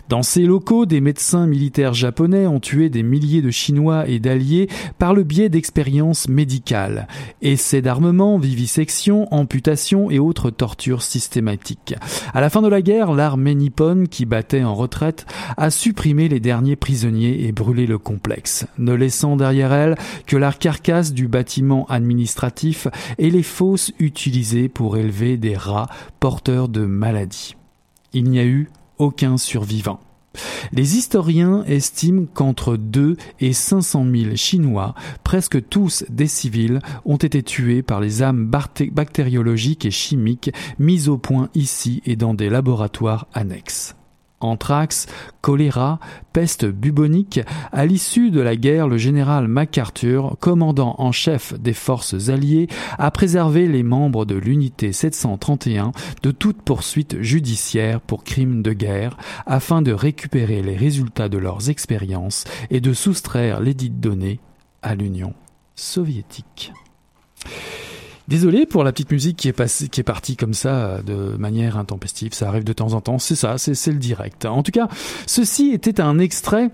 Dans 0.10 0.22
ces 0.22 0.44
locaux, 0.44 0.86
des 0.86 1.00
médecins 1.00 1.48
militaires 1.48 1.94
japonais 1.94 2.46
ont 2.46 2.60
tué 2.60 2.90
des 2.90 3.04
milliers 3.04 3.42
de 3.42 3.52
Chinois 3.52 4.08
et 4.10 4.20
d'alliés 4.20 4.68
par 5.00 5.14
le 5.14 5.24
biais 5.24 5.48
d'expériences 5.48 6.28
médicales, 6.28 7.08
essais 7.42 7.82
d'armement, 7.82 8.38
vivisection, 8.38 9.34
amputation 9.34 10.12
et 10.12 10.20
autres 10.20 10.50
tortures 10.50 11.04
systématiques. 11.04 11.96
À 12.34 12.42
la 12.42 12.50
fin 12.50 12.62
de 12.62 12.68
la 12.68 12.82
guerre, 12.82 13.14
l'armée 13.14 13.56
nippone 13.56 13.93
qui 14.08 14.26
battait 14.26 14.64
en 14.64 14.76
retraite 14.76 15.26
a 15.58 15.70
supprimé 15.70 16.28
les 16.28 16.40
derniers 16.40 16.76
prisonniers 16.76 17.46
et 17.46 17.52
brûlé 17.52 17.86
le 17.86 17.98
complexe, 17.98 18.66
ne 18.78 18.94
laissant 18.94 19.36
derrière 19.36 19.74
elle 19.74 19.96
que 20.26 20.38
la 20.38 20.52
carcasse 20.52 21.14
du 21.14 21.28
bâtiment 21.28 21.86
administratif 21.86 22.88
et 23.18 23.30
les 23.30 23.44
fosses 23.44 23.92
utilisées 24.00 24.70
pour 24.70 24.98
élever 24.98 25.38
des 25.38 25.56
rats 25.56 25.90
porteurs 26.20 26.70
de 26.70 26.86
maladies. 26.86 27.56
Il 28.14 28.30
n'y 28.30 28.40
a 28.40 28.46
eu 28.46 28.70
aucun 28.98 29.38
survivant. 29.38 30.00
Les 30.72 30.98
historiens 30.98 31.64
estiment 31.66 32.26
qu'entre 32.34 32.78
2 32.78 33.18
et 33.40 33.54
500 33.54 34.06
000 34.06 34.36
Chinois, 34.36 34.96
presque 35.24 35.68
tous 35.70 36.04
des 36.10 36.28
civils, 36.28 36.80
ont 37.06 37.18
été 37.18 37.44
tués 37.44 37.82
par 37.82 38.02
les 38.02 38.24
âmes 38.24 38.50
bactériologiques 38.92 39.86
et 39.86 39.92
chimiques 39.92 40.52
mises 40.80 41.10
au 41.10 41.18
point 41.18 41.50
ici 41.54 42.02
et 42.06 42.16
dans 42.16 42.34
des 42.34 42.50
laboratoires 42.50 43.28
annexes 43.34 43.96
anthrax, 44.44 45.08
choléra, 45.42 46.00
peste 46.32 46.66
bubonique, 46.66 47.40
à 47.72 47.86
l'issue 47.86 48.32
de 48.32 48.42
la 48.42 48.56
guerre, 48.56 48.88
le 48.88 48.98
général 48.98 49.48
MacArthur, 49.48 50.38
commandant 50.40 50.96
en 50.98 51.12
chef 51.12 51.54
des 51.60 51.74
forces 51.74 52.30
alliées, 52.30 52.68
a 52.98 53.12
préservé 53.12 53.68
les 53.68 53.84
membres 53.84 54.26
de 54.26 54.36
l'unité 54.36 54.94
731 54.94 55.92
de 56.22 56.32
toute 56.32 56.62
poursuite 56.62 57.22
judiciaire 57.22 58.02
pour 58.02 58.24
crimes 58.24 58.62
de 58.62 58.74
guerre, 58.74 59.18
afin 59.46 59.82
de 59.82 59.92
récupérer 59.92 60.62
les 60.62 60.76
résultats 60.76 61.30
de 61.30 61.38
leurs 61.38 61.70
expériences 61.70 62.46
et 62.70 62.82
de 62.82 62.94
soustraire 62.94 63.60
les 63.60 63.74
dites 63.74 64.00
données 64.00 64.40
à 64.82 64.96
l'Union 64.96 65.34
soviétique. 65.76 66.74
Désolé 68.28 68.66
pour 68.66 68.84
la 68.84 68.92
petite 68.94 69.12
musique 69.12 69.38
qui 69.38 69.50
est, 69.50 69.54
passée, 69.54 69.90
qui 69.90 70.00
est 70.00 70.04
partie 70.04 70.38
comme 70.38 70.54
ça 70.54 70.86
euh, 70.86 71.02
de 71.02 71.38
manière 71.38 71.78
intempestive. 71.78 72.34
Ça 72.34 72.48
arrive 72.48 72.64
de 72.64 72.74
temps 72.74 72.94
en 72.94 73.02
temps. 73.02 73.20
C'est 73.20 73.36
ça, 73.36 73.58
c'est 73.58 73.92
le 73.92 73.98
direct. 73.98 74.46
En 74.46 74.64
tout 74.64 74.72
cas, 74.72 74.88
ceci 75.28 75.72
était 75.72 76.00
un 76.00 76.20
extrait 76.20 76.70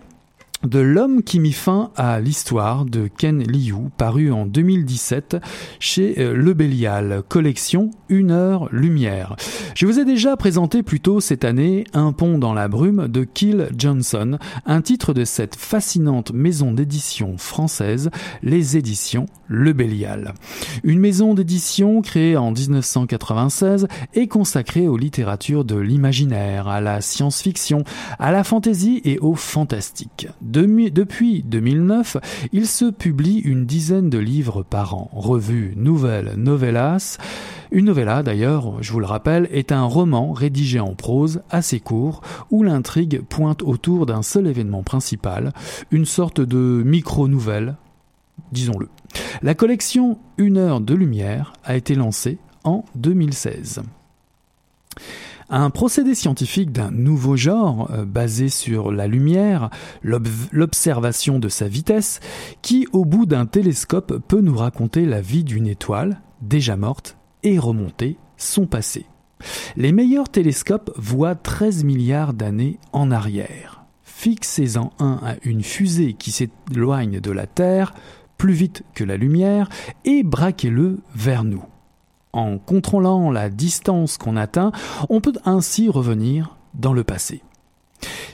de 0.63 0.79
L'homme 0.79 1.23
qui 1.23 1.39
mit 1.39 1.53
fin 1.53 1.91
à 1.95 2.19
l'histoire 2.19 2.83
de 2.83 3.07
Ken 3.07 3.41
Liu, 3.43 3.89
paru 3.95 4.31
en 4.31 4.45
2017 4.45 5.37
chez 5.79 6.19
euh, 6.19 6.33
Le 6.33 6.53
Bélial, 6.53 7.23
collection 7.27 7.91
Une 8.09 8.31
heure 8.31 8.67
lumière. 8.73 9.37
Je 9.73 9.85
vous 9.85 9.99
ai 9.99 10.05
déjà 10.05 10.35
présenté 10.35 10.83
plus 10.83 10.99
tôt 10.99 11.21
cette 11.21 11.45
année 11.45 11.85
Un 11.93 12.11
pont 12.11 12.37
dans 12.37 12.53
la 12.53 12.67
brume 12.67 13.07
de 13.07 13.23
Kill 13.23 13.69
Johnson, 13.77 14.37
un 14.65 14.81
titre 14.81 15.13
de 15.13 15.23
cette 15.23 15.55
fascinante 15.55 16.33
maison 16.33 16.73
d'édition 16.73 17.37
française, 17.37 18.09
les 18.43 18.75
éditions 18.75 19.27
Le 19.47 19.71
Bélial. 19.71 20.33
Une 20.83 20.99
maison 20.99 21.35
d'édition 21.35 22.01
créée 22.01 22.35
en 22.35 22.51
1996 22.51 23.87
et 24.13 24.27
consacrée 24.27 24.89
aux 24.89 24.97
littératures 24.97 25.63
de 25.63 25.77
l'imaginaire, 25.77 26.67
à 26.67 26.81
la 26.81 26.99
science-fiction, 26.99 27.85
à 28.19 28.33
la 28.33 28.43
fantaisie 28.43 29.01
et 29.05 29.19
au 29.19 29.35
fantastique 29.35 30.27
depuis 30.49 31.43
2009, 31.43 32.17
il 32.51 32.67
se 32.67 32.85
publie 32.85 33.39
une 33.39 33.65
dizaine 33.65 34.09
de 34.09 34.17
livres 34.17 34.63
par 34.63 34.95
an, 34.95 35.09
revues, 35.13 35.73
nouvelles, 35.75 36.33
novellas. 36.37 37.17
Une 37.71 37.85
novella, 37.85 38.23
d'ailleurs, 38.23 38.81
je 38.81 38.91
vous 38.91 38.99
le 38.99 39.05
rappelle, 39.05 39.47
est 39.51 39.71
un 39.71 39.83
roman 39.83 40.33
rédigé 40.33 40.79
en 40.79 40.95
prose, 40.95 41.41
assez 41.51 41.79
court, 41.79 42.21
où 42.49 42.63
l'intrigue 42.63 43.21
pointe 43.21 43.61
autour 43.61 44.05
d'un 44.05 44.23
seul 44.23 44.47
événement 44.47 44.81
principal, 44.81 45.53
une 45.91 46.05
sorte 46.05 46.41
de 46.41 46.81
micro-nouvelle, 46.83 47.75
disons-le. 48.51 48.89
La 49.41 49.53
collection 49.53 50.17
Une 50.37 50.57
heure 50.57 50.81
de 50.81 50.95
lumière 50.95 51.53
a 51.63 51.75
été 51.75 51.93
lancée 51.93 52.39
en 52.63 52.85
2016 52.95 53.83
un 55.49 55.69
procédé 55.69 56.15
scientifique 56.15 56.71
d'un 56.71 56.91
nouveau 56.91 57.35
genre, 57.35 57.89
euh, 57.91 58.05
basé 58.05 58.49
sur 58.49 58.91
la 58.91 59.07
lumière, 59.07 59.69
l'observation 60.03 61.39
de 61.39 61.49
sa 61.49 61.67
vitesse, 61.67 62.19
qui, 62.61 62.87
au 62.93 63.05
bout 63.05 63.25
d'un 63.25 63.45
télescope, 63.45 64.19
peut 64.27 64.41
nous 64.41 64.55
raconter 64.55 65.05
la 65.05 65.21
vie 65.21 65.43
d'une 65.43 65.67
étoile, 65.67 66.21
déjà 66.41 66.77
morte, 66.77 67.17
et 67.43 67.57
remonter 67.57 68.17
son 68.37 68.65
passé. 68.65 69.05
Les 69.77 69.91
meilleurs 69.91 70.29
télescopes 70.29 70.91
voient 70.97 71.35
13 71.35 71.83
milliards 71.83 72.33
d'années 72.33 72.77
en 72.91 73.11
arrière. 73.11 73.85
Fixez-en 74.03 74.91
un 74.99 75.19
à 75.23 75.35
une 75.43 75.63
fusée 75.63 76.13
qui 76.13 76.31
s'éloigne 76.31 77.21
de 77.21 77.31
la 77.31 77.47
Terre, 77.47 77.93
plus 78.37 78.53
vite 78.53 78.83
que 78.93 79.03
la 79.03 79.17
lumière, 79.17 79.69
et 80.03 80.23
braquez-le 80.23 80.99
vers 81.15 81.43
nous. 81.43 81.63
En 82.31 82.57
contrôlant 82.57 83.31
la 83.31 83.49
distance 83.49 84.17
qu'on 84.17 84.37
atteint, 84.37 84.71
on 85.09 85.21
peut 85.21 85.33
ainsi 85.45 85.89
revenir 85.89 86.57
dans 86.73 86.93
le 86.93 87.03
passé. 87.03 87.41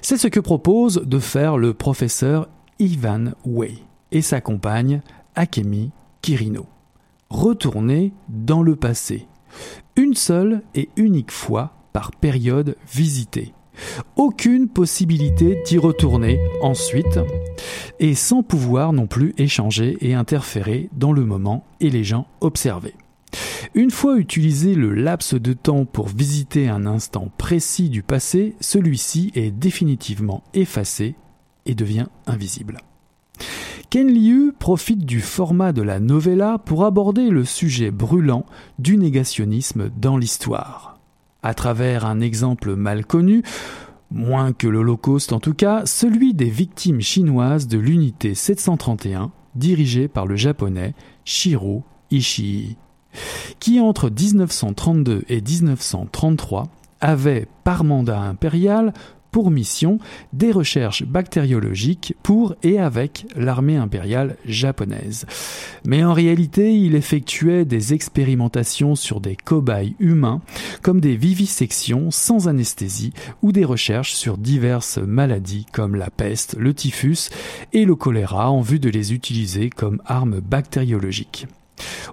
C'est 0.02 0.18
ce 0.18 0.28
que 0.28 0.40
propose 0.40 1.02
de 1.06 1.20
faire 1.20 1.58
le 1.58 1.74
professeur 1.74 2.48
Ivan 2.80 3.32
Wei 3.46 3.84
et 4.12 4.22
sa 4.22 4.42
compagne 4.42 5.02
Akemi 5.36 5.92
Kirino. 6.22 6.68
Retourner 7.30 8.14
dans 8.30 8.62
le 8.62 8.76
passé. 8.76 9.28
Une 9.96 10.14
seule 10.14 10.62
et 10.76 10.90
unique 10.98 11.32
fois 11.32 11.72
par 11.94 12.12
période 12.12 12.76
visitée. 12.94 13.54
Aucune 14.16 14.68
possibilité 14.68 15.62
d'y 15.66 15.78
retourner 15.78 16.40
ensuite 16.62 17.20
et 18.00 18.16
sans 18.16 18.44
pouvoir 18.44 18.94
non 18.94 19.08
plus 19.08 19.34
échanger 19.38 19.98
et 20.02 20.14
interférer 20.14 20.90
dans 20.94 21.12
le 21.12 21.26
moment 21.26 21.66
et 21.80 21.90
les 21.90 22.04
gens 22.04 22.28
observés. 22.42 22.96
Une 23.74 23.92
fois 23.92 24.18
utilisé 24.18 24.76
le 24.76 24.94
laps 24.94 25.34
de 25.34 25.54
temps 25.54 25.86
pour 25.86 26.08
visiter 26.08 26.68
un 26.70 26.86
instant 26.86 27.32
précis 27.38 27.90
du 27.90 28.04
passé, 28.04 28.56
celui-ci 28.60 29.32
est 29.36 29.52
définitivement 29.52 30.44
effacé 30.54 31.16
et 31.66 31.76
devient 31.76 32.08
invisible. 32.28 32.80
Ken 33.90 34.08
Liu 34.08 34.54
profite 34.58 35.06
du 35.06 35.22
format 35.22 35.72
de 35.72 35.82
la 35.82 36.00
novella 36.00 36.58
pour 36.58 36.86
aborder 36.86 37.30
le 37.30 37.46
sujet 37.46 37.92
brûlant 37.92 38.46
du 38.80 38.98
négationnisme 38.98 39.90
dans 39.96 40.18
l'histoire. 40.18 41.00
À 41.44 41.54
travers 41.54 42.06
un 42.06 42.22
exemple 42.22 42.76
mal 42.76 43.06
connu, 43.06 43.44
moins 44.12 44.54
que 44.54 44.68
l'Holocauste 44.68 45.34
en 45.34 45.40
tout 45.40 45.54
cas, 45.54 45.86
celui 45.86 46.34
des 46.34 46.50
victimes 46.50 47.02
chinoises 47.02 47.68
de 47.68 47.78
l'unité 47.78 48.34
731, 48.34 49.32
dirigée 49.56 50.08
par 50.08 50.26
le 50.26 50.36
japonais 50.36 50.94
Shiro 51.24 51.84
Ishii 52.12 52.78
qui 53.60 53.80
entre 53.80 54.10
1932 54.10 55.24
et 55.30 55.42
1933 55.42 56.68
avait, 57.02 57.48
par 57.64 57.84
mandat 57.84 58.20
impérial, 58.20 58.94
pour 59.36 59.52
mission 59.52 60.00
des 60.32 60.54
recherches 60.54 61.04
bactériologiques 61.04 62.16
pour 62.24 62.56
et 62.64 62.80
avec 62.80 63.26
l'armée 63.36 63.76
impériale 63.76 64.38
japonaise. 64.46 65.26
Mais 65.86 66.06
en 66.06 66.14
réalité, 66.14 66.74
il 66.74 66.96
effectuait 66.96 67.66
des 67.66 67.94
expérimentations 67.94 68.96
sur 68.96 69.20
des 69.20 69.36
cobayes 69.36 69.98
humains, 70.00 70.40
comme 70.82 71.02
des 71.02 71.18
vivisections 71.18 72.12
sans 72.12 72.48
anesthésie 72.48 73.12
ou 73.42 73.52
des 73.52 73.66
recherches 73.66 74.14
sur 74.14 74.38
diverses 74.38 75.00
maladies 75.00 75.66
comme 75.74 75.98
la 75.98 76.10
peste, 76.10 76.56
le 76.58 76.74
typhus 76.74 77.30
et 77.74 77.84
le 77.84 77.96
choléra 77.96 78.50
en 78.50 78.62
vue 78.62 78.80
de 78.80 78.90
les 78.90 79.14
utiliser 79.14 79.70
comme 79.70 80.02
armes 80.06 80.40
bactériologiques. 80.40 81.46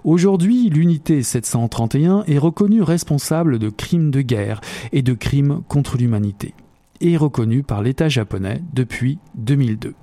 Aujourd'hui, 0.03 0.69
l'unité 0.69 1.23
731 1.23 2.23
est 2.27 2.37
reconnue 2.37 2.81
responsable 2.81 3.59
de 3.59 3.69
crimes 3.69 4.11
de 4.11 4.21
guerre 4.21 4.61
et 4.91 5.01
de 5.01 5.13
crimes 5.13 5.61
contre 5.67 5.97
l'humanité, 5.97 6.53
et 7.01 7.17
reconnue 7.17 7.63
par 7.63 7.81
l'État 7.81 8.09
japonais 8.09 8.61
depuis 8.73 9.19
2002. 9.35 9.93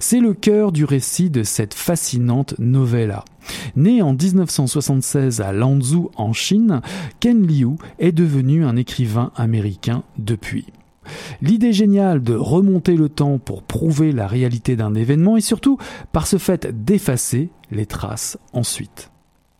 C'est 0.00 0.20
le 0.20 0.34
cœur 0.34 0.72
du 0.72 0.84
récit 0.84 1.30
de 1.30 1.42
cette 1.42 1.74
fascinante 1.74 2.54
novella. 2.58 3.24
Né 3.76 4.02
en 4.02 4.12
1976 4.12 5.40
à 5.40 5.52
Lanzhou 5.52 6.10
en 6.16 6.32
Chine, 6.32 6.80
Ken 7.20 7.46
Liu 7.46 7.76
est 7.98 8.12
devenu 8.12 8.64
un 8.64 8.76
écrivain 8.76 9.30
américain 9.36 10.02
depuis. 10.18 10.66
L'idée 11.42 11.72
géniale 11.72 12.22
de 12.22 12.34
remonter 12.34 12.96
le 12.96 13.08
temps 13.08 13.38
pour 13.38 13.62
prouver 13.62 14.12
la 14.12 14.26
réalité 14.26 14.76
d'un 14.76 14.94
événement 14.94 15.36
et 15.36 15.40
surtout 15.40 15.78
par 16.12 16.26
ce 16.26 16.38
fait 16.38 16.84
d'effacer 16.84 17.50
les 17.70 17.86
traces 17.86 18.38
ensuite. 18.52 19.10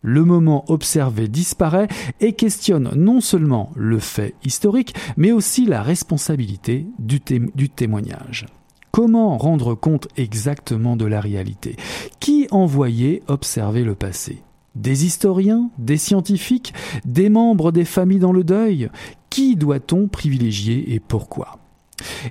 Le 0.06 0.24
moment 0.24 0.64
observé 0.68 1.28
disparaît 1.28 1.88
et 2.20 2.34
questionne 2.34 2.90
non 2.94 3.22
seulement 3.22 3.70
le 3.74 3.98
fait 3.98 4.34
historique, 4.44 4.94
mais 5.16 5.32
aussi 5.32 5.64
la 5.64 5.82
responsabilité 5.82 6.86
du, 6.98 7.20
du 7.54 7.70
témoignage. 7.70 8.44
Comment 8.90 9.38
rendre 9.38 9.74
compte 9.74 10.08
exactement 10.16 10.96
de 10.96 11.06
la 11.06 11.20
réalité? 11.20 11.76
Qui 12.20 12.46
envoyait 12.50 13.22
observer 13.28 13.82
le 13.82 13.94
passé? 13.94 14.42
Des 14.74 15.06
historiens? 15.06 15.70
Des 15.78 15.96
scientifiques? 15.96 16.74
Des 17.04 17.28
membres 17.28 17.72
des 17.72 17.84
familles 17.84 18.18
dans 18.18 18.32
le 18.32 18.44
deuil? 18.44 18.90
Qui 19.34 19.56
doit-on 19.56 20.06
privilégier 20.06 20.94
et 20.94 21.00
pourquoi? 21.00 21.58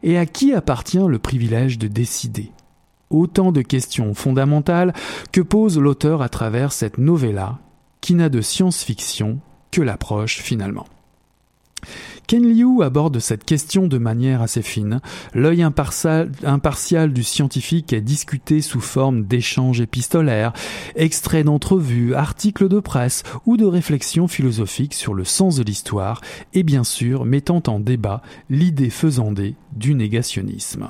Et 0.03 0.17
à 0.17 0.25
qui 0.25 0.53
appartient 0.53 1.05
le 1.05 1.19
privilège 1.19 1.77
de 1.77 1.89
décider? 1.89 2.53
Autant 3.09 3.51
de 3.51 3.61
questions 3.61 4.13
fondamentales 4.13 4.93
que 5.33 5.41
pose 5.41 5.77
l'auteur 5.77 6.21
à 6.21 6.29
travers 6.29 6.71
cette 6.71 6.97
novella 6.97 7.59
qui 7.99 8.13
n'a 8.13 8.29
de 8.29 8.39
science-fiction 8.39 9.41
que 9.69 9.81
l'approche 9.81 10.39
finalement. 10.39 10.85
Ken 12.27 12.47
Liu 12.47 12.81
aborde 12.83 13.19
cette 13.19 13.43
question 13.43 13.87
de 13.87 13.97
manière 13.97 14.41
assez 14.41 14.61
fine. 14.61 15.01
L'œil 15.33 15.61
impartial, 15.61 17.13
du 17.13 17.23
scientifique 17.23 17.93
est 17.93 18.01
discuté 18.01 18.61
sous 18.61 18.79
forme 18.79 19.25
d'échanges 19.25 19.81
épistolaires, 19.81 20.53
extraits 20.95 21.45
d'entrevues, 21.45 22.15
articles 22.15 22.69
de 22.69 22.79
presse 22.79 23.23
ou 23.45 23.57
de 23.57 23.65
réflexions 23.65 24.27
philosophiques 24.27 24.93
sur 24.93 25.13
le 25.13 25.25
sens 25.25 25.57
de 25.57 25.63
l'histoire 25.63 26.21
et 26.53 26.63
bien 26.63 26.83
sûr 26.83 27.25
mettant 27.25 27.61
en 27.67 27.79
débat 27.79 28.21
l'idée 28.49 28.89
faisandée 28.89 29.55
du 29.75 29.93
négationnisme. 29.93 30.87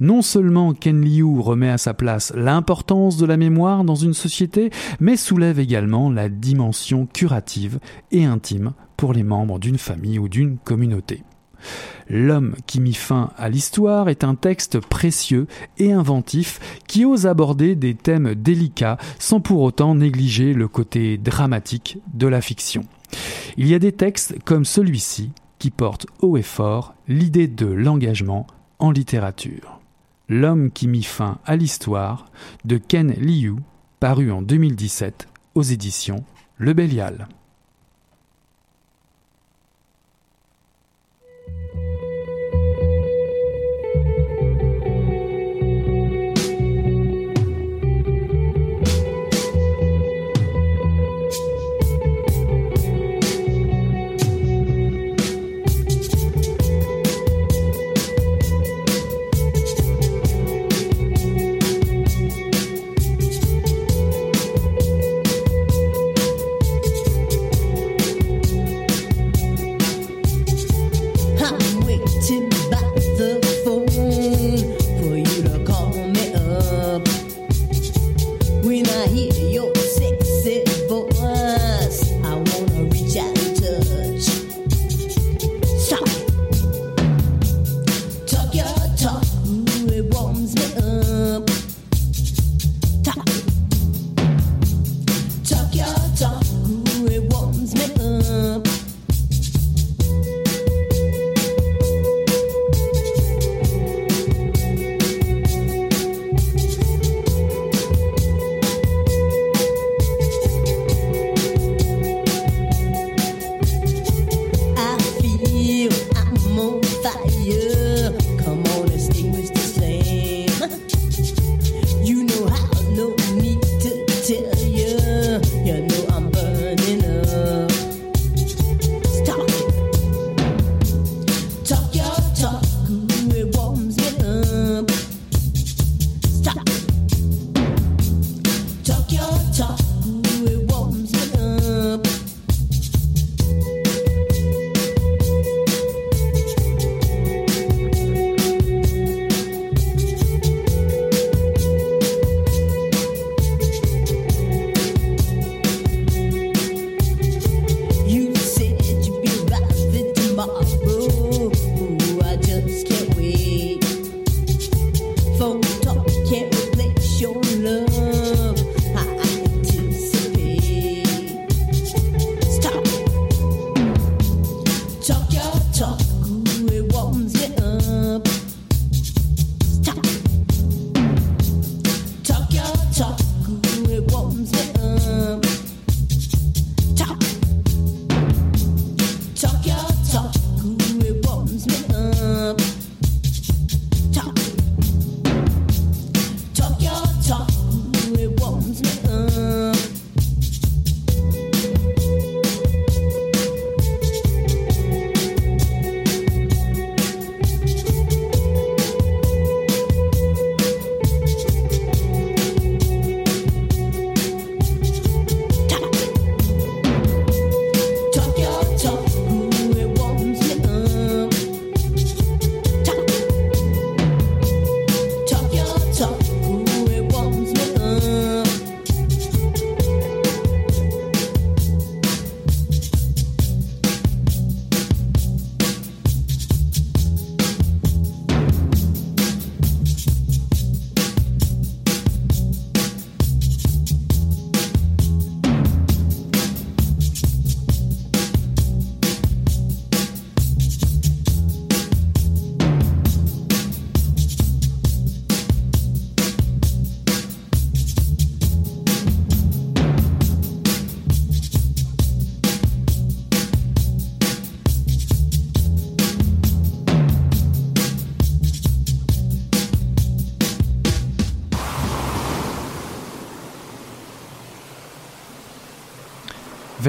Non 0.00 0.22
seulement 0.22 0.74
Ken 0.74 1.00
Liu 1.02 1.40
remet 1.40 1.70
à 1.70 1.78
sa 1.78 1.94
place 1.94 2.32
l'importance 2.36 3.16
de 3.16 3.26
la 3.26 3.36
mémoire 3.36 3.84
dans 3.84 3.94
une 3.94 4.14
société, 4.14 4.70
mais 5.00 5.16
soulève 5.16 5.58
également 5.58 6.10
la 6.10 6.28
dimension 6.28 7.06
curative 7.06 7.78
et 8.10 8.24
intime 8.24 8.74
pour 8.96 9.12
les 9.12 9.22
membres 9.22 9.58
d'une 9.58 9.78
famille 9.78 10.18
ou 10.18 10.28
d'une 10.28 10.56
communauté. 10.58 10.73
L'homme 12.08 12.54
qui 12.66 12.80
mit 12.80 12.94
fin 12.94 13.30
à 13.36 13.48
l'histoire 13.48 14.08
est 14.08 14.24
un 14.24 14.34
texte 14.34 14.78
précieux 14.78 15.46
et 15.78 15.92
inventif 15.92 16.60
qui 16.86 17.04
ose 17.04 17.26
aborder 17.26 17.74
des 17.74 17.94
thèmes 17.94 18.34
délicats 18.34 18.98
sans 19.18 19.40
pour 19.40 19.62
autant 19.62 19.94
négliger 19.94 20.52
le 20.52 20.68
côté 20.68 21.16
dramatique 21.16 21.98
de 22.12 22.26
la 22.26 22.40
fiction. 22.40 22.84
Il 23.56 23.66
y 23.66 23.74
a 23.74 23.78
des 23.78 23.92
textes 23.92 24.36
comme 24.44 24.64
celui-ci 24.64 25.30
qui 25.58 25.70
portent 25.70 26.06
haut 26.20 26.36
et 26.36 26.42
fort 26.42 26.94
l'idée 27.08 27.48
de 27.48 27.66
l'engagement 27.66 28.46
en 28.78 28.90
littérature. 28.90 29.80
L'homme 30.28 30.70
qui 30.70 30.88
mit 30.88 31.02
fin 31.02 31.38
à 31.46 31.56
l'histoire 31.56 32.26
de 32.64 32.76
Ken 32.76 33.12
Liu, 33.12 33.56
paru 34.00 34.30
en 34.30 34.42
2017 34.42 35.28
aux 35.54 35.62
éditions 35.62 36.24
Le 36.58 36.72
Bélial. 36.72 37.28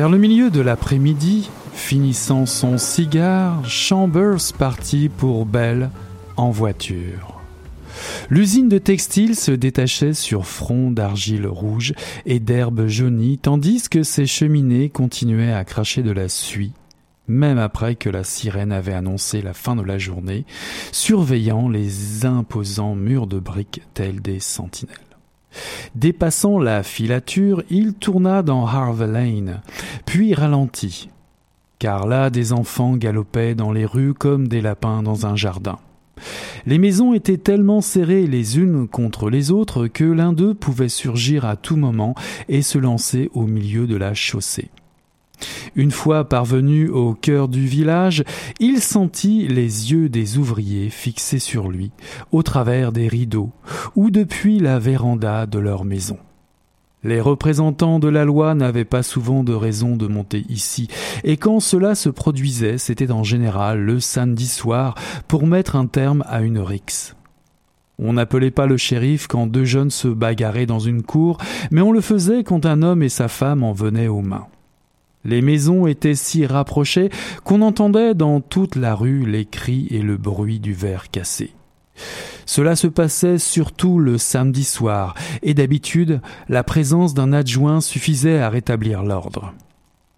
Vers 0.05 0.11
le 0.11 0.19
milieu 0.19 0.51
de 0.51 0.61
l'après-midi, 0.61 1.49
finissant 1.73 2.45
son 2.45 2.77
cigare, 2.77 3.67
Chambers 3.67 4.53
partit 4.55 5.09
pour 5.09 5.47
Belle 5.47 5.89
en 6.37 6.51
voiture. 6.51 7.41
L'usine 8.29 8.69
de 8.69 8.77
textile 8.77 9.35
se 9.35 9.49
détachait 9.49 10.13
sur 10.13 10.45
front 10.45 10.91
d'argile 10.91 11.47
rouge 11.47 11.95
et 12.27 12.39
d'herbe 12.39 12.85
jaunie, 12.85 13.39
tandis 13.39 13.89
que 13.89 14.03
ses 14.03 14.27
cheminées 14.27 14.89
continuaient 14.89 15.53
à 15.53 15.65
cracher 15.65 16.03
de 16.03 16.11
la 16.11 16.29
suie, 16.29 16.73
même 17.27 17.57
après 17.57 17.95
que 17.95 18.11
la 18.11 18.23
sirène 18.23 18.73
avait 18.73 18.93
annoncé 18.93 19.41
la 19.41 19.55
fin 19.55 19.75
de 19.75 19.81
la 19.81 19.97
journée, 19.97 20.45
surveillant 20.91 21.67
les 21.67 22.27
imposants 22.27 22.93
murs 22.93 23.25
de 23.25 23.39
briques 23.39 23.81
tels 23.95 24.21
des 24.21 24.39
sentinelles. 24.39 25.04
Dépassant 25.95 26.59
la 26.59 26.83
filature, 26.83 27.63
il 27.69 27.93
tourna 27.93 28.41
dans 28.41 28.65
Harvey 28.65 29.07
Lane, 29.07 29.61
puis 30.05 30.33
ralentit, 30.33 31.09
car 31.79 32.07
là 32.07 32.29
des 32.29 32.53
enfants 32.53 32.95
galopaient 32.95 33.55
dans 33.55 33.71
les 33.71 33.85
rues 33.85 34.13
comme 34.13 34.47
des 34.47 34.61
lapins 34.61 35.03
dans 35.03 35.25
un 35.25 35.35
jardin. 35.35 35.77
Les 36.65 36.77
maisons 36.77 37.13
étaient 37.13 37.37
tellement 37.37 37.81
serrées 37.81 38.25
les 38.27 38.57
unes 38.57 38.87
contre 38.87 39.29
les 39.29 39.51
autres 39.51 39.87
que 39.87 40.05
l'un 40.05 40.33
d'eux 40.33 40.53
pouvait 40.53 40.89
surgir 40.89 41.45
à 41.45 41.55
tout 41.55 41.75
moment 41.75 42.15
et 42.47 42.61
se 42.61 42.77
lancer 42.77 43.29
au 43.33 43.43
milieu 43.43 43.85
de 43.85 43.95
la 43.95 44.13
chaussée. 44.13 44.69
Une 45.75 45.91
fois 45.91 46.27
parvenu 46.27 46.89
au 46.89 47.13
cœur 47.13 47.47
du 47.47 47.65
village, 47.65 48.23
il 48.59 48.81
sentit 48.81 49.47
les 49.47 49.91
yeux 49.91 50.09
des 50.09 50.37
ouvriers 50.37 50.89
fixés 50.89 51.39
sur 51.39 51.69
lui, 51.69 51.91
au 52.31 52.43
travers 52.43 52.91
des 52.91 53.07
rideaux, 53.07 53.51
ou 53.95 54.11
depuis 54.11 54.59
la 54.59 54.79
véranda 54.79 55.45
de 55.45 55.59
leur 55.59 55.85
maison. 55.85 56.17
Les 57.03 57.21
représentants 57.21 57.99
de 57.99 58.07
la 58.07 58.25
loi 58.25 58.55
n'avaient 58.55 58.83
pas 58.83 59.03
souvent 59.03 59.43
de 59.43 59.53
raison 59.53 59.95
de 59.95 60.07
monter 60.07 60.43
ici, 60.49 60.87
et 61.23 61.37
quand 61.37 61.59
cela 61.59 61.93
se 61.93 62.09
produisait, 62.09 62.79
c'était 62.79 63.11
en 63.11 63.23
général 63.23 63.79
le 63.79 63.99
samedi 63.99 64.47
soir 64.47 64.95
pour 65.27 65.45
mettre 65.45 65.75
un 65.75 65.85
terme 65.85 66.23
à 66.27 66.41
une 66.41 66.57
rixe. 66.57 67.15
On 67.99 68.13
n'appelait 68.13 68.51
pas 68.51 68.65
le 68.65 68.77
shérif 68.77 69.27
quand 69.27 69.47
deux 69.47 69.65
jeunes 69.65 69.91
se 69.91 70.07
bagarraient 70.07 70.65
dans 70.65 70.79
une 70.79 71.03
cour, 71.03 71.37
mais 71.69 71.81
on 71.81 71.91
le 71.91 72.01
faisait 72.01 72.43
quand 72.43 72.65
un 72.65 72.81
homme 72.81 73.03
et 73.03 73.09
sa 73.09 73.27
femme 73.27 73.63
en 73.63 73.71
venaient 73.71 74.07
aux 74.07 74.21
mains. 74.21 74.47
Les 75.25 75.41
maisons 75.41 75.87
étaient 75.87 76.15
si 76.15 76.45
rapprochées 76.45 77.09
qu'on 77.43 77.61
entendait 77.61 78.13
dans 78.13 78.39
toute 78.39 78.75
la 78.75 78.93
rue 78.95 79.25
les 79.25 79.45
cris 79.45 79.87
et 79.89 80.01
le 80.01 80.17
bruit 80.17 80.59
du 80.59 80.73
verre 80.73 81.09
cassé. 81.09 81.51
Cela 82.45 82.75
se 82.75 82.87
passait 82.87 83.39
surtout 83.39 83.99
le 83.99 84.17
samedi 84.17 84.63
soir, 84.63 85.15
et 85.41 85.53
d'habitude, 85.53 86.21
la 86.47 86.63
présence 86.63 87.13
d'un 87.13 87.33
adjoint 87.33 87.81
suffisait 87.81 88.39
à 88.39 88.49
rétablir 88.49 89.01
l'ordre. 89.01 89.53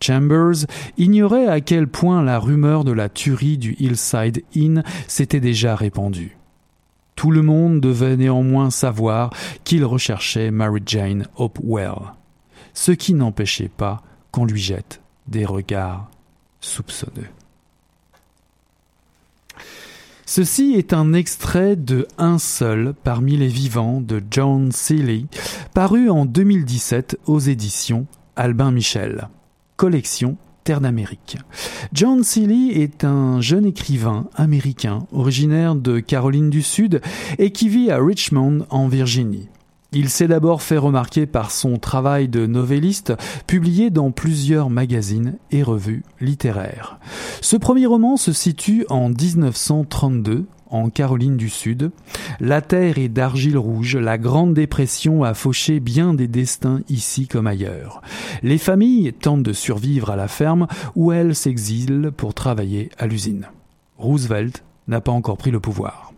Chambers 0.04 0.66
ignorait 0.98 1.48
à 1.48 1.62
quel 1.62 1.88
point 1.88 2.22
la 2.22 2.38
rumeur 2.38 2.84
de 2.84 2.92
la 2.92 3.10
tuerie 3.10 3.58
du 3.58 3.76
Hillside 3.80 4.44
Inn 4.56 4.84
s'était 5.08 5.40
déjà 5.40 5.76
répandue. 5.76 6.38
Tout 7.16 7.32
le 7.32 7.42
monde 7.42 7.80
devait 7.80 8.18
néanmoins 8.18 8.70
savoir 8.70 9.32
qu'il 9.64 9.86
recherchait 9.86 10.52
Mary 10.52 10.82
Jane 10.86 11.28
Hopewell, 11.36 12.14
ce 12.74 12.92
qui 12.92 13.16
n'empêchait 13.16 13.72
pas 13.76 14.04
qu'on 14.32 14.46
lui 14.46 14.62
jette 14.62 15.02
des 15.28 15.46
regards 15.46 16.10
soupçonneux. 16.62 17.30
Ceci 20.26 20.74
est 20.74 20.92
un 20.92 21.14
extrait 21.14 21.78
de 21.78 22.06
Un 22.18 22.38
seul 22.38 22.94
parmi 23.04 23.38
les 23.38 23.48
vivants 23.48 24.02
de 24.02 24.22
John 24.30 24.74
Seeley, 24.74 25.26
paru 25.74 26.10
en 26.10 26.26
2017 26.26 27.18
aux 27.28 27.40
éditions 27.40 28.08
Albin 28.36 28.72
Michel. 28.72 29.30
Collection 29.78 30.38
Terre 30.66 30.82
d'Amérique. 30.82 31.38
John 31.94 32.26
Seeley 32.26 32.82
est 32.82 33.06
un 33.06 33.40
jeune 33.40 33.66
écrivain 33.66 34.28
américain 34.36 35.08
originaire 35.14 35.76
de 35.76 36.02
Caroline 36.02 36.50
du 36.50 36.62
Sud 36.62 37.02
et 37.40 37.52
qui 37.52 37.70
vit 37.70 37.90
à 37.90 37.98
Richmond 37.98 38.66
en 38.70 38.90
Virginie. 38.90 39.48
Il 39.94 40.10
s'est 40.10 40.28
d'abord 40.28 40.62
fait 40.62 40.78
remarquer 40.78 41.26
par 41.26 41.50
son 41.50 41.78
travail 41.78 42.28
de 42.28 42.46
novelliste, 42.46 43.14
publié 43.48 43.90
dans 43.90 44.12
plusieurs 44.12 44.70
magazines 44.70 45.38
et 45.52 45.64
revues 45.64 46.04
littéraires. 46.20 47.00
Ce 47.42 47.56
premier 47.56 47.86
roman 47.86 48.18
se 48.18 48.34
situe 48.34 48.86
en 48.90 49.10
1932 49.10 50.46
en 50.70 50.90
Caroline 50.90 51.38
du 51.38 51.50
Sud. 51.50 51.92
La 52.42 52.62
terre 52.62 52.98
est 52.98 53.08
d'argile 53.08 53.58
rouge, 53.58 53.96
la 53.96 54.18
Grande 54.18 54.54
Dépression 54.54 55.24
a 55.24 55.34
fauché 55.34 55.80
bien 55.80 56.14
des 56.14 56.28
destins 56.28 56.82
ici 56.90 57.28
comme 57.28 57.48
ailleurs. 57.48 58.02
Les 58.44 58.58
familles 58.58 59.14
tentent 59.14 59.44
de 59.44 59.54
survivre 59.54 60.10
à 60.10 60.16
la 60.16 60.28
ferme 60.28 60.68
où 60.96 61.14
elles 61.14 61.36
s'exilent 61.36 62.12
pour 62.16 62.34
travailler 62.34 62.90
à 62.98 63.08
l'usine. 63.08 63.48
Roosevelt 63.98 64.64
n'a 64.88 65.02
pas 65.02 65.12
encore 65.12 65.38
pris 65.38 65.52
le 65.52 65.60
pouvoir. 65.60 66.14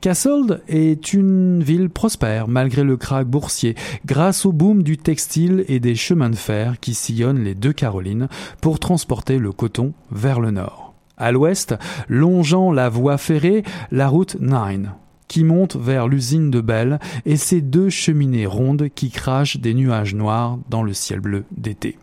Cassold 0.00 0.62
est 0.68 1.12
une 1.12 1.62
ville 1.62 1.88
prospère 1.88 2.48
malgré 2.48 2.82
le 2.82 2.96
krach 2.96 3.24
boursier, 3.24 3.76
grâce 4.04 4.44
au 4.44 4.52
boom 4.52 4.82
du 4.82 4.98
textile 4.98 5.64
et 5.68 5.80
des 5.80 5.94
chemins 5.94 6.30
de 6.30 6.36
fer 6.36 6.80
qui 6.80 6.94
sillonnent 6.94 7.44
les 7.44 7.54
deux 7.54 7.72
Carolines 7.72 8.28
pour 8.60 8.80
transporter 8.80 9.38
le 9.38 9.52
coton 9.52 9.92
vers 10.10 10.40
le 10.40 10.50
nord. 10.50 10.94
À 11.16 11.30
l'ouest, 11.30 11.76
longeant 12.08 12.72
la 12.72 12.88
voie 12.88 13.18
ferrée, 13.18 13.62
la 13.90 14.08
route 14.08 14.36
9 14.40 14.88
qui 15.28 15.44
monte 15.44 15.76
vers 15.76 16.08
l'usine 16.08 16.50
de 16.50 16.60
Belle 16.60 16.98
et 17.24 17.38
ses 17.38 17.62
deux 17.62 17.88
cheminées 17.88 18.44
rondes 18.44 18.88
qui 18.94 19.10
crachent 19.10 19.56
des 19.56 19.72
nuages 19.72 20.14
noirs 20.14 20.58
dans 20.68 20.82
le 20.82 20.92
ciel 20.92 21.20
bleu 21.20 21.44
d'été. 21.56 21.96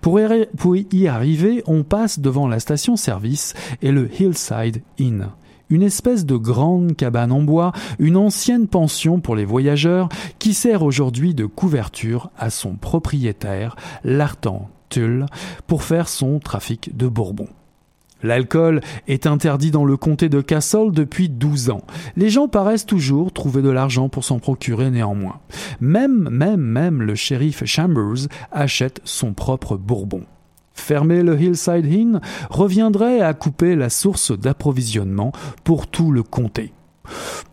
Pour 0.00 0.18
y 0.20 1.06
arriver, 1.06 1.62
on 1.66 1.82
passe 1.82 2.18
devant 2.18 2.48
la 2.48 2.60
station-service 2.60 3.52
et 3.82 3.92
le 3.92 4.08
Hillside 4.20 4.80
Inn 4.98 5.28
une 5.70 5.82
espèce 5.82 6.26
de 6.26 6.36
grande 6.36 6.96
cabane 6.96 7.32
en 7.32 7.42
bois, 7.42 7.72
une 7.98 8.16
ancienne 8.16 8.68
pension 8.68 9.20
pour 9.20 9.36
les 9.36 9.44
voyageurs 9.44 10.08
qui 10.38 10.54
sert 10.54 10.82
aujourd'hui 10.82 11.34
de 11.34 11.46
couverture 11.46 12.30
à 12.38 12.50
son 12.50 12.74
propriétaire, 12.74 13.76
l'Artan 14.04 14.68
Tull, 14.88 15.26
pour 15.66 15.82
faire 15.82 16.08
son 16.08 16.38
trafic 16.38 16.96
de 16.96 17.08
Bourbon. 17.08 17.48
L'alcool 18.22 18.80
est 19.08 19.26
interdit 19.26 19.70
dans 19.70 19.84
le 19.84 19.96
comté 19.96 20.28
de 20.28 20.40
Castle 20.40 20.90
depuis 20.90 21.28
12 21.28 21.70
ans. 21.70 21.82
Les 22.16 22.30
gens 22.30 22.48
paraissent 22.48 22.86
toujours 22.86 23.32
trouver 23.32 23.60
de 23.60 23.68
l'argent 23.68 24.08
pour 24.08 24.24
s'en 24.24 24.38
procurer 24.38 24.90
néanmoins. 24.90 25.40
Même, 25.80 26.28
même, 26.30 26.60
même 26.60 27.02
le 27.02 27.14
shérif 27.14 27.64
Chambers 27.66 28.28
achète 28.52 29.00
son 29.04 29.34
propre 29.34 29.76
Bourbon. 29.76 30.22
Fermer 30.76 31.22
le 31.22 31.40
Hillside 31.40 31.86
Inn 31.86 32.20
reviendrait 32.48 33.20
à 33.20 33.34
couper 33.34 33.74
la 33.74 33.90
source 33.90 34.38
d'approvisionnement 34.38 35.32
pour 35.64 35.88
tout 35.88 36.12
le 36.12 36.22
comté. 36.22 36.72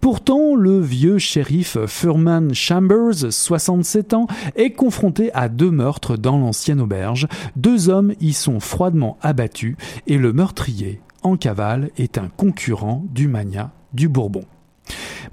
Pourtant, 0.02 0.56
le 0.56 0.80
vieux 0.80 1.18
shérif 1.18 1.78
Furman 1.88 2.54
Chambers, 2.54 3.32
67 3.32 4.14
ans, 4.14 4.28
est 4.56 4.72
confronté 4.72 5.32
à 5.34 5.50
deux 5.50 5.72
meurtres 5.72 6.18
dans 6.18 6.38
l'ancienne 6.38 6.82
auberge. 6.82 7.28
Deux 7.56 7.90
hommes 7.90 8.14
y 8.20 8.34
sont 8.34 8.60
froidement 8.60 9.18
abattus 9.22 9.76
et 10.08 10.18
le 10.18 10.34
meurtrier, 10.34 11.02
en 11.22 11.38
cavale, 11.38 11.90
est 11.98 12.18
un 12.18 12.30
concurrent 12.36 13.06
du 13.12 13.28
mania 13.28 13.72
du 13.94 14.10
Bourbon. 14.10 14.44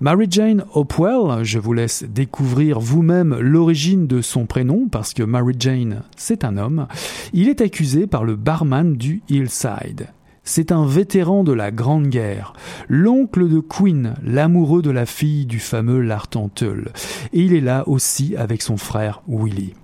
Mary 0.01 0.27
Jane 0.31 0.65
Hopewell, 0.75 1.45
je 1.45 1.59
vous 1.59 1.73
laisse 1.73 2.05
découvrir 2.05 2.81
vous-même 2.81 3.39
l'origine 3.39 4.07
de 4.07 4.23
son 4.23 4.47
prénom 4.47 4.89
parce 4.91 5.13
que 5.13 5.23
Mary 5.23 5.55
Jane, 5.59 6.03
c'est 6.17 6.45
un 6.45 6.57
homme. 6.57 6.87
Il 7.33 7.49
est 7.49 7.61
accusé 7.61 8.07
par 8.07 8.25
le 8.25 8.37
barman 8.37 8.97
du 8.97 9.23
Hillside. 9.29 10.09
C'est 10.43 10.73
un 10.73 10.87
vétéran 10.87 11.45
de 11.45 11.53
la 11.53 11.71
Grande 11.71 12.09
Guerre, 12.09 12.55
l'oncle 12.89 13.49
de 13.49 13.61
Queen, 13.61 14.15
l'amoureux 14.25 14.83
de 14.83 14.91
la 14.91 15.07
fille 15.07 15.47
du 15.47 15.59
fameux 15.59 16.01
Lartantel. 16.01 16.93
Et 17.33 17.41
il 17.43 17.55
est 17.55 17.61
là 17.61 17.87
aussi 17.87 18.35
avec 18.37 18.63
son 18.63 18.77
frère 18.77 19.23
Willie. 19.29 19.75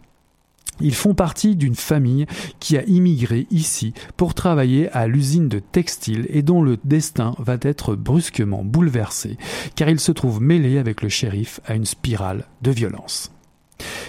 Ils 0.81 0.95
font 0.95 1.15
partie 1.15 1.57
d'une 1.57 1.75
famille 1.75 2.27
qui 2.61 2.77
a 2.77 2.85
immigré 2.85 3.47
ici 3.51 3.95
pour 4.17 4.35
travailler 4.35 4.91
à 4.91 5.07
l'usine 5.07 5.49
de 5.49 5.59
textile 5.59 6.27
et 6.31 6.43
dont 6.43 6.62
le 6.62 6.79
destin 6.85 7.35
va 7.39 7.57
être 7.62 7.95
brusquement 7.95 8.65
bouleversé 8.65 9.39
car 9.75 9.89
ils 9.89 10.01
se 10.01 10.12
trouvent 10.12 10.41
mêlés 10.41 10.79
avec 10.79 11.03
le 11.03 11.09
shérif 11.09 11.61
à 11.67 11.75
une 11.75 11.85
spirale 11.87 12.45
de 12.62 12.71
violence. 12.71 13.36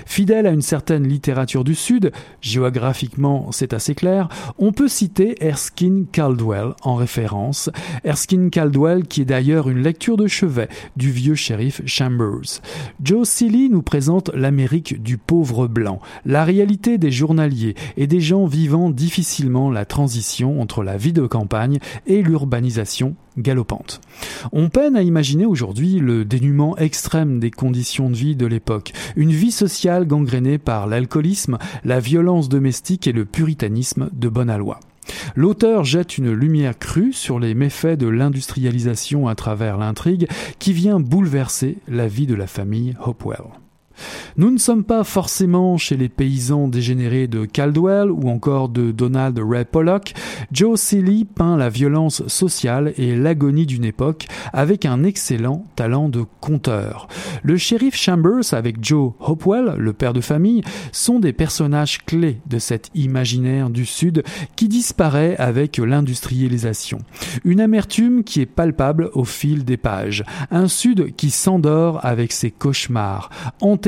Fidèle 0.05 0.47
à 0.47 0.51
une 0.51 0.61
certaine 0.61 1.07
littérature 1.07 1.63
du 1.63 1.75
Sud, 1.75 2.11
géographiquement 2.41 3.51
c'est 3.51 3.73
assez 3.73 3.95
clair, 3.95 4.29
on 4.57 4.71
peut 4.71 4.87
citer 4.87 5.43
Erskine 5.45 6.05
Caldwell 6.11 6.73
en 6.83 6.95
référence, 6.95 7.69
Erskine 8.03 8.49
Caldwell 8.49 9.05
qui 9.05 9.21
est 9.21 9.25
d'ailleurs 9.25 9.69
une 9.69 9.81
lecture 9.81 10.17
de 10.17 10.27
chevet 10.27 10.69
du 10.95 11.11
vieux 11.11 11.35
shérif 11.35 11.81
Chambers. 11.85 12.61
Joe 13.03 13.27
Seeley 13.27 13.69
nous 13.69 13.81
présente 13.81 14.29
l'Amérique 14.33 15.01
du 15.01 15.17
pauvre 15.17 15.67
blanc, 15.67 15.99
la 16.25 16.43
réalité 16.43 16.97
des 16.97 17.11
journaliers 17.11 17.75
et 17.97 18.07
des 18.07 18.21
gens 18.21 18.45
vivant 18.45 18.89
difficilement 18.89 19.69
la 19.69 19.85
transition 19.85 20.61
entre 20.61 20.83
la 20.83 20.97
vie 20.97 21.13
de 21.13 21.27
campagne 21.27 21.79
et 22.05 22.21
l'urbanisation 22.21 23.15
galopante. 23.37 24.01
On 24.51 24.69
peine 24.69 24.95
à 24.95 25.01
imaginer 25.01 25.45
aujourd'hui 25.45 25.99
le 25.99 26.25
dénuement 26.25 26.77
extrême 26.77 27.39
des 27.39 27.51
conditions 27.51 28.09
de 28.09 28.15
vie 28.15 28.35
de 28.35 28.45
l'époque, 28.45 28.93
une 29.15 29.31
vie 29.31 29.51
sociale 29.51 30.05
gangrénée 30.05 30.57
par 30.57 30.87
l'alcoolisme, 30.87 31.57
la 31.83 31.99
violence 31.99 32.49
domestique 32.49 33.07
et 33.07 33.11
le 33.11 33.25
puritanisme 33.25 34.09
de 34.13 34.29
bonne 34.29 34.49
aloi. 34.49 34.79
L'auteur 35.35 35.83
jette 35.83 36.17
une 36.17 36.31
lumière 36.31 36.77
crue 36.77 37.13
sur 37.13 37.39
les 37.39 37.53
méfaits 37.53 37.97
de 37.97 38.07
l'industrialisation 38.07 39.27
à 39.27 39.35
travers 39.35 39.77
l'intrigue 39.77 40.27
qui 40.59 40.73
vient 40.73 40.99
bouleverser 40.99 41.77
la 41.87 42.07
vie 42.07 42.27
de 42.27 42.35
la 42.35 42.47
famille 42.47 42.95
Hopewell. 43.05 43.45
Nous 44.37 44.51
ne 44.51 44.57
sommes 44.57 44.83
pas 44.83 45.03
forcément 45.03 45.77
chez 45.77 45.97
les 45.97 46.09
paysans 46.09 46.67
dégénérés 46.67 47.27
de 47.27 47.45
Caldwell 47.45 48.11
ou 48.11 48.29
encore 48.29 48.69
de 48.69 48.91
Donald 48.91 49.39
Ray 49.39 49.65
Pollock. 49.65 50.13
Joe 50.51 50.79
Seeley 50.79 51.25
peint 51.25 51.57
la 51.57 51.69
violence 51.69 52.27
sociale 52.27 52.93
et 52.97 53.15
l'agonie 53.15 53.65
d'une 53.65 53.85
époque 53.85 54.27
avec 54.53 54.85
un 54.85 55.03
excellent 55.03 55.65
talent 55.75 56.09
de 56.09 56.23
conteur. 56.41 57.07
Le 57.43 57.57
shérif 57.57 57.95
Chambers 57.95 58.53
avec 58.53 58.83
Joe 58.83 59.13
Hopewell, 59.19 59.75
le 59.77 59.93
père 59.93 60.13
de 60.13 60.21
famille, 60.21 60.63
sont 60.91 61.19
des 61.19 61.33
personnages 61.33 62.05
clés 62.05 62.39
de 62.47 62.59
cet 62.59 62.89
imaginaire 62.95 63.69
du 63.69 63.85
Sud 63.85 64.23
qui 64.55 64.67
disparaît 64.67 65.35
avec 65.37 65.77
l'industrialisation. 65.77 66.99
Une 67.43 67.59
amertume 67.59 68.23
qui 68.23 68.41
est 68.41 68.45
palpable 68.45 69.09
au 69.13 69.23
fil 69.23 69.65
des 69.65 69.77
pages. 69.77 70.23
Un 70.51 70.67
Sud 70.67 71.15
qui 71.15 71.29
s'endort 71.29 72.05
avec 72.05 72.31
ses 72.31 72.51
cauchemars, 72.51 73.29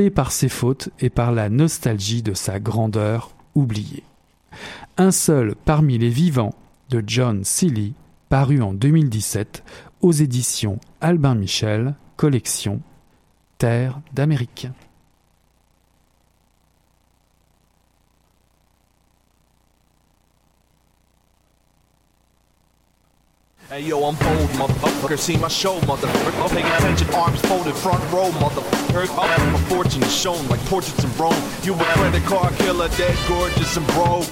par 0.09 0.31
ses 0.31 0.47
fautes 0.47 0.89
et 1.01 1.09
par 1.09 1.33
la 1.33 1.49
nostalgie 1.49 2.23
de 2.23 2.33
sa 2.33 2.59
grandeur 2.59 3.35
oubliée. 3.55 4.03
Un 4.97 5.11
seul 5.11 5.55
parmi 5.65 5.97
les 5.97 6.09
vivants 6.09 6.55
de 6.89 7.03
John 7.05 7.43
Seeley, 7.43 7.91
paru 8.29 8.61
en 8.61 8.73
2017 8.73 9.63
aux 10.01 10.13
éditions 10.13 10.79
Albin 11.01 11.35
Michel, 11.35 11.95
collection 12.15 12.81
Terre 13.57 13.99
d'Amérique. 14.13 14.67
Hey 23.69 23.81
yo, 23.81 24.03
I'm 24.03 24.15
bold, 24.15 24.49
motherfucker. 24.57 25.19
See 25.19 25.37
my 25.37 25.47
show, 25.47 25.79
motherfucker. 25.81 26.33
I'll 26.41 26.49
pay 26.49 26.63
attention, 26.63 27.07
arms 27.13 27.39
folded, 27.41 27.75
front 27.75 28.01
row, 28.11 28.31
motherfucker. 28.31 28.79
My 28.91 29.59
fortune 29.69 30.01
is 30.01 30.15
shown 30.15 30.47
like 30.47 30.59
portraits 30.65 31.03
in 31.03 31.15
Rome. 31.15 31.35
You 31.61 31.75
a 31.75 31.77
credit 31.77 32.23
card 32.23 32.55
killer, 32.55 32.87
dead, 32.97 33.15
gorgeous, 33.27 33.77
and 33.77 33.85
broke. 33.89 34.25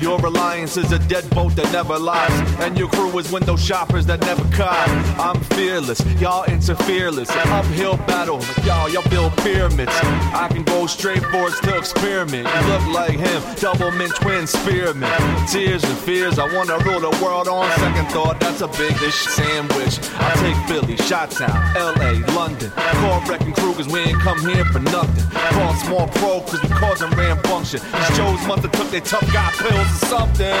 Your 0.00 0.20
reliance 0.20 0.76
is 0.76 0.92
a 0.92 1.00
dead 1.00 1.28
boat 1.30 1.56
that 1.56 1.72
never 1.72 1.98
lies. 1.98 2.30
And 2.60 2.78
your 2.78 2.88
crew 2.88 3.18
is 3.18 3.32
window 3.32 3.56
shoppers 3.56 4.06
that 4.06 4.20
never 4.20 4.44
cry. 4.54 4.84
I'm 5.18 5.40
fearless, 5.56 6.00
y'all 6.20 6.44
interfereless. 6.44 7.28
Uphill 7.46 7.96
battle, 8.06 8.40
y'all, 8.64 8.88
y'all 8.88 9.08
build 9.10 9.36
pyramids. 9.38 9.90
I 10.32 10.46
can 10.48 10.62
go 10.62 10.86
straight 10.86 11.24
for 11.24 11.50
still 11.50 11.78
experiment. 11.78 12.46
You 12.46 12.68
look 12.68 12.86
like 12.94 13.18
him, 13.18 13.42
double 13.56 13.90
mint 13.90 14.14
twin 14.14 14.46
spearmint. 14.46 15.12
Tears 15.50 15.82
and 15.82 15.98
fears, 15.98 16.38
I 16.38 16.46
wanna 16.54 16.78
rule 16.84 17.00
the 17.00 17.10
world 17.20 17.48
on 17.48 17.68
second 17.80 18.06
thought. 18.12 18.38
That's 18.38 18.60
a 18.60 18.68
big 18.78 18.98
dish 18.98 19.14
sandwich. 19.14 19.98
I 20.18 20.34
take 20.36 20.56
Philly, 20.68 20.96
Shottown, 20.96 21.56
LA, 21.74 22.34
London. 22.34 22.70
Call 22.70 23.20
wrecking 23.22 23.52
crew 23.52 23.74
cause 23.74 23.88
we 23.88 24.00
ain't 24.00 24.20
come 24.20 24.38
here 24.40 24.64
for 24.66 24.80
nothing. 24.80 25.24
Call 25.30 25.74
small 25.74 26.08
pro 26.08 26.40
cause 26.40 26.62
we 26.62 26.68
causing 26.68 27.10
rambunctious. 27.10 27.82
These 27.82 28.16
Joe's 28.16 28.46
mother 28.46 28.68
took 28.68 28.90
their 28.90 29.00
tough 29.00 29.26
guy 29.32 29.50
pills 29.52 30.02
or 30.02 30.06
something. 30.06 30.54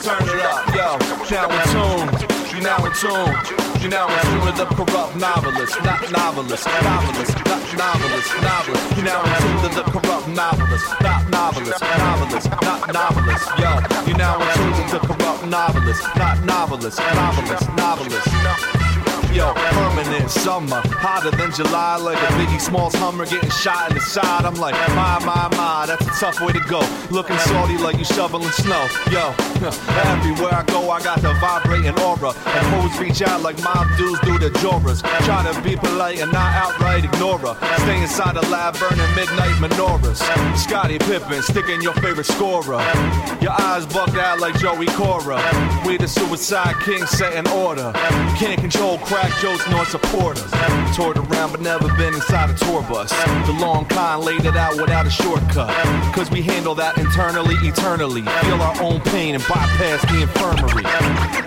Turn 0.00 0.22
it 0.22 0.40
up, 0.44 0.68
yo, 0.74 0.98
now 1.30 1.48
in 1.50 1.62
tune. 1.72 2.56
You 2.56 2.62
now 2.62 2.84
in 2.84 2.92
tune. 2.92 3.75
You 3.86 3.90
now 3.90 4.08
in 4.08 4.20
tune 4.26 4.44
with 4.44 4.56
the 4.56 4.66
corrupt 4.66 5.14
novelist, 5.14 5.80
not 5.84 6.10
novelist, 6.10 6.66
novelist, 6.66 7.36
not 7.46 7.78
novelist, 7.78 8.34
novelist. 8.42 8.96
You 8.96 9.02
now 9.04 9.22
in 9.22 9.42
tune 9.42 9.62
with 9.62 9.74
the 9.76 9.82
corrupt 9.84 10.26
novelist, 10.26 11.00
not 11.00 11.30
novelist, 11.30 11.80
novelist, 11.80 12.50
not 12.50 12.92
novelist. 12.92 13.46
Yo, 13.60 14.10
you 14.10 14.14
now 14.14 14.40
in 14.42 14.54
tune 14.56 14.82
with 14.82 14.90
the 14.90 14.98
corrupt 14.98 15.46
novelist, 15.46 16.02
not 16.16 16.42
novelist, 16.42 16.98
novelist, 16.98 17.68
novelist. 17.76 18.85
Yo, 19.36 19.52
permanent 19.52 20.30
summer, 20.30 20.80
hotter 20.96 21.30
than 21.30 21.52
July, 21.52 21.96
like 21.96 22.16
a 22.16 22.26
Biggie 22.40 22.58
Smalls 22.58 22.94
Hummer 22.94 23.26
getting 23.26 23.50
shot 23.50 23.90
in 23.90 23.96
the 23.96 24.00
side. 24.00 24.46
I'm 24.46 24.54
like, 24.54 24.72
my, 24.96 25.20
my, 25.26 25.54
my, 25.54 25.84
that's 25.84 26.06
a 26.06 26.10
tough 26.18 26.40
way 26.40 26.54
to 26.54 26.60
go. 26.60 26.80
Looking 27.10 27.36
salty 27.44 27.76
like 27.76 27.98
you 27.98 28.06
shoveling 28.06 28.48
snow. 28.48 28.88
Yo, 29.12 29.34
everywhere 30.08 30.54
I 30.54 30.64
go, 30.66 30.88
I 30.88 31.02
got 31.02 31.20
the 31.20 31.34
vibrating 31.34 31.92
aura. 32.00 32.32
And 32.32 32.66
hoes 32.72 32.98
reach 32.98 33.20
out 33.20 33.42
like 33.42 33.62
mob 33.62 33.86
dudes 33.98 34.20
do 34.20 34.38
the 34.38 34.48
Joras. 34.56 35.04
Try 35.26 35.44
to 35.52 35.60
be 35.60 35.76
polite 35.76 36.18
and 36.22 36.32
not 36.32 36.54
outright 36.56 37.04
ignore 37.04 37.36
her. 37.36 37.56
Stay 37.84 38.00
inside 38.00 38.36
the 38.36 38.46
lab 38.48 38.78
burning 38.78 39.14
midnight 39.14 39.60
menorahs. 39.60 40.16
Scotty 40.56 40.98
Pippen 40.98 41.42
sticking 41.42 41.82
your 41.82 41.92
favorite 42.00 42.24
scorer. 42.24 42.80
Your 43.42 43.52
eyes 43.52 43.84
bugged 43.84 44.16
out 44.16 44.40
like 44.40 44.58
Joey 44.58 44.86
Cora. 44.96 45.36
We 45.84 45.98
the 45.98 46.08
suicide 46.08 46.76
king 46.80 47.04
setting 47.04 47.46
order. 47.52 47.92
You 48.30 48.34
can't 48.40 48.60
control 48.62 48.96
crowd 48.96 49.25
Black 49.26 49.40
Joe's 49.40 49.68
no 49.68 49.82
supporters. 49.82 50.48
Toured 50.94 51.16
around 51.16 51.50
but 51.50 51.60
never 51.60 51.88
been 51.96 52.14
inside 52.14 52.48
a 52.48 52.54
tour 52.54 52.80
bus. 52.82 53.10
The 53.46 53.56
long 53.58 53.84
con 53.86 54.20
laid 54.24 54.44
it 54.44 54.56
out 54.56 54.80
without 54.80 55.04
a 55.04 55.10
shortcut. 55.10 55.68
Cause 56.14 56.30
we 56.30 56.42
handle 56.42 56.76
that 56.76 56.96
internally, 56.96 57.56
eternally. 57.56 58.22
Feel 58.22 58.62
our 58.62 58.80
own 58.80 59.00
pain 59.00 59.34
and 59.34 59.42
bypass 59.48 60.02
the 60.12 60.22
infirmary. 60.22 61.45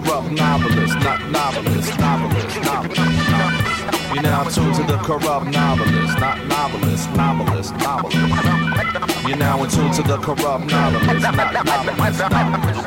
Corrupt 0.00 0.30
novelist, 0.30 0.94
not 0.98 1.20
novelist, 1.30 1.98
novelist, 1.98 2.60
novelist. 2.60 4.12
You're 4.12 4.22
now 4.22 4.44
tuned 4.44 4.74
to 4.74 4.82
the 4.82 4.98
corrupt 4.98 5.46
novelist, 5.46 6.18
not 6.18 6.46
novelist, 6.46 7.10
novelist, 7.12 7.74
novelist. 7.76 9.24
You're 9.26 9.38
now 9.38 9.64
in 9.64 9.70
tune 9.70 9.90
to 9.92 10.02
the 10.02 10.18
corrupt 10.18 10.66
novelist, 10.66 11.22
not 11.22 11.64
novelist, 11.64 12.30
novelist. 12.30 12.86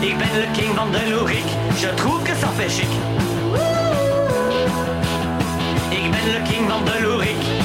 Ik 0.00 0.18
ben 0.18 0.28
le 0.34 0.46
king 0.52 0.74
van 0.74 0.90
de 0.92 1.10
loerik, 1.10 1.44
je 1.80 1.94
trouve 1.94 2.22
que 2.22 2.34
ça 2.40 2.48
fait 2.56 2.70
chic. 2.70 2.88
Ik 5.90 6.10
ben 6.10 6.24
le 6.32 6.42
king 6.50 6.68
van 6.68 6.84
de 6.84 7.00
loerik, 7.02 7.57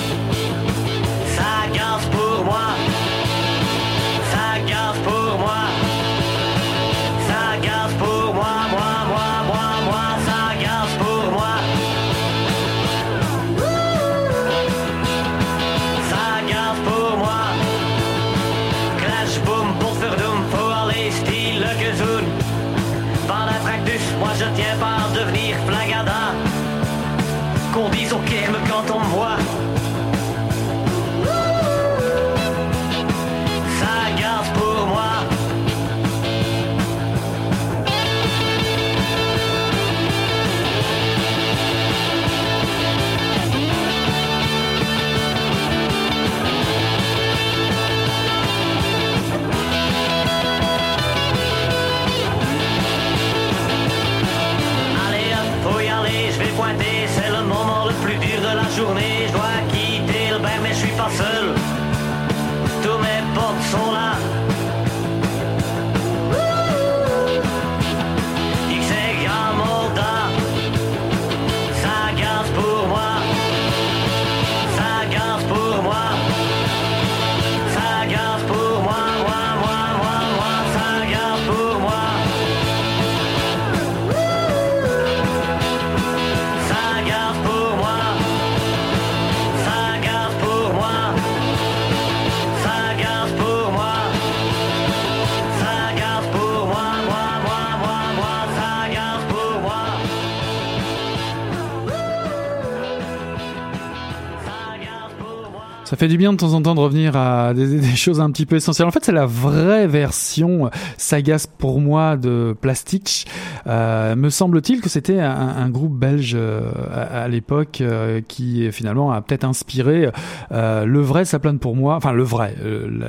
fait 106.03 106.09
du 106.09 106.17
bien 106.17 106.33
de 106.33 106.37
temps 106.37 106.53
en 106.53 106.61
temps 106.61 106.75
de 106.75 106.81
revenir 106.81 107.15
à 107.15 107.53
des, 107.53 107.81
choses 107.95 108.19
un 108.19 108.29
petit 108.29 108.45
peu 108.45 108.57
essentielles. 108.57 108.89
En 108.89 108.91
fait, 108.91 109.05
c'est 109.05 109.13
la 109.13 109.25
vraie 109.25 109.87
version 109.87 110.69
Sagas 110.97 111.47
pour 111.57 111.79
moi 111.79 112.17
de 112.17 112.53
Plastic. 112.59 113.25
Euh, 113.67 114.13
me 114.17 114.29
semble-t-il 114.29 114.81
que 114.81 114.89
c'était 114.89 115.21
un, 115.21 115.69
groupe 115.69 115.97
belge 115.97 116.33
euh, 116.35 116.69
à, 116.91 117.29
l'époque 117.29 117.79
euh, 117.79 118.19
qui 118.27 118.69
finalement 118.73 119.13
a 119.13 119.21
peut-être 119.21 119.45
inspiré 119.45 120.09
le 120.51 120.99
vrai 120.99 121.23
Saplane 121.23 121.59
pour 121.59 121.77
moi, 121.77 121.95
enfin 121.95 122.11
le 122.11 122.23
vrai, 122.23 122.53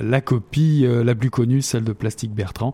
la, 0.03 0.21
copie 0.21 0.87
la 0.89 1.17
plus 1.17 1.31
connue, 1.31 1.63
celle 1.63 1.83
de 1.83 1.93
Plastic 1.93 2.33
Bertrand. 2.33 2.73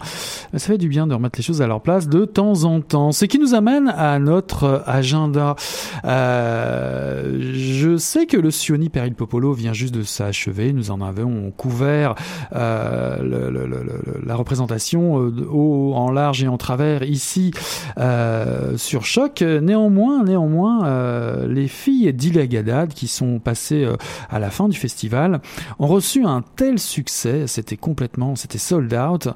Ça 0.52 0.58
fait 0.58 0.76
du 0.76 0.90
bien 0.90 1.06
de 1.06 1.14
remettre 1.14 1.38
les 1.38 1.42
choses 1.42 1.62
à 1.62 1.66
leur 1.66 1.80
place 1.80 2.08
de 2.08 2.26
temps 2.26 2.64
en 2.64 2.82
temps. 2.82 3.12
Ce 3.12 3.24
qui 3.24 3.38
nous 3.38 3.54
amène 3.54 3.88
à 3.88 4.18
notre 4.18 4.82
agenda. 4.86 5.56
Je 6.04 7.96
sais 7.96 8.26
que 8.26 8.36
le 8.36 8.50
Sioni 8.50 8.90
Peril 8.90 9.14
Popolo 9.14 9.54
vient 9.54 9.72
juste 9.72 9.94
de 9.94 10.02
s'achever. 10.10 10.72
Nous 10.72 10.90
en 10.90 11.00
avons 11.00 11.50
couvert 11.50 12.14
euh, 12.54 14.20
la 14.24 14.34
représentation 14.34 15.20
euh, 15.20 15.46
haut, 15.50 15.94
en 15.94 16.10
large 16.10 16.42
et 16.42 16.48
en 16.48 16.58
travers 16.58 17.02
ici 17.02 17.52
euh, 17.98 18.76
sur 18.76 19.04
Choc. 19.04 19.42
Néanmoins, 19.42 20.24
néanmoins, 20.24 20.86
euh, 20.86 21.46
les 21.48 21.68
filles 21.68 22.12
d'Ilagadad 22.12 22.92
qui 22.92 23.08
sont 23.08 23.38
passées 23.38 23.84
euh, 23.84 23.96
à 24.28 24.38
la 24.38 24.50
fin 24.50 24.68
du 24.68 24.78
festival 24.78 25.40
ont 25.78 25.86
reçu 25.86 26.24
un 26.24 26.42
tel 26.56 26.78
succès, 26.78 27.46
c'était 27.46 27.76
complètement, 27.76 28.36
c'était 28.36 28.58
sold 28.58 28.92
out, 28.94 29.28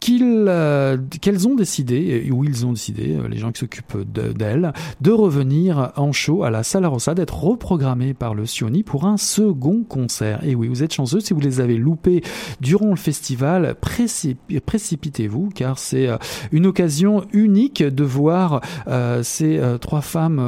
qu'ils 0.00 0.46
euh, 0.48 0.96
qu'elles 1.20 1.46
ont 1.46 1.54
décidé, 1.54 2.30
ou 2.32 2.42
ils 2.44 2.64
ont 2.66 2.72
décidé, 2.72 3.16
euh, 3.16 3.28
les 3.28 3.36
gens 3.36 3.52
qui 3.52 3.60
s'occupent 3.60 3.98
de- 4.12 4.32
d'elles, 4.32 4.72
de 5.00 5.10
revenir 5.10 5.92
en 5.96 6.10
show 6.12 6.42
à 6.42 6.50
la 6.50 6.62
Sala 6.62 6.88
Rossa, 6.88 7.14
d'être 7.14 7.38
reprogrammés 7.44 8.14
par 8.14 8.34
le 8.34 8.46
Sioni 8.46 8.82
pour 8.82 9.04
un 9.04 9.18
second 9.18 9.84
concert. 9.86 10.42
Et 10.44 10.54
oui, 10.54 10.68
vous 10.68 10.82
êtes 10.82 10.94
chanceux 10.94 11.20
si 11.20 11.34
vous 11.34 11.40
les 11.40 11.60
avez 11.60 11.76
loupés 11.76 12.22
durant 12.60 12.88
le 12.90 12.96
festival, 12.96 13.74
précip- 13.80 14.60
précipitez-vous, 14.64 15.50
car 15.54 15.78
c'est 15.78 16.08
euh, 16.08 16.16
une 16.50 16.66
occasion 16.66 17.24
unique 17.32 17.82
de 17.82 18.04
voir 18.04 18.62
euh, 18.88 19.22
ces 19.22 19.60
trois 19.80 20.00
femmes 20.00 20.40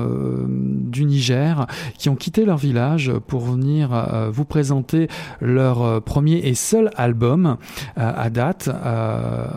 du 0.90 1.04
Niger 1.04 1.66
qui 1.98 2.08
ont 2.08 2.16
quitté 2.16 2.44
leur 2.44 2.56
village 2.56 3.12
pour 3.26 3.40
venir 3.40 3.90
vous 4.32 4.44
présenter 4.44 5.08
leur 5.40 6.02
premier 6.02 6.38
et 6.38 6.54
seul 6.54 6.90
album 6.96 7.56
à 7.96 8.30
date 8.30 8.70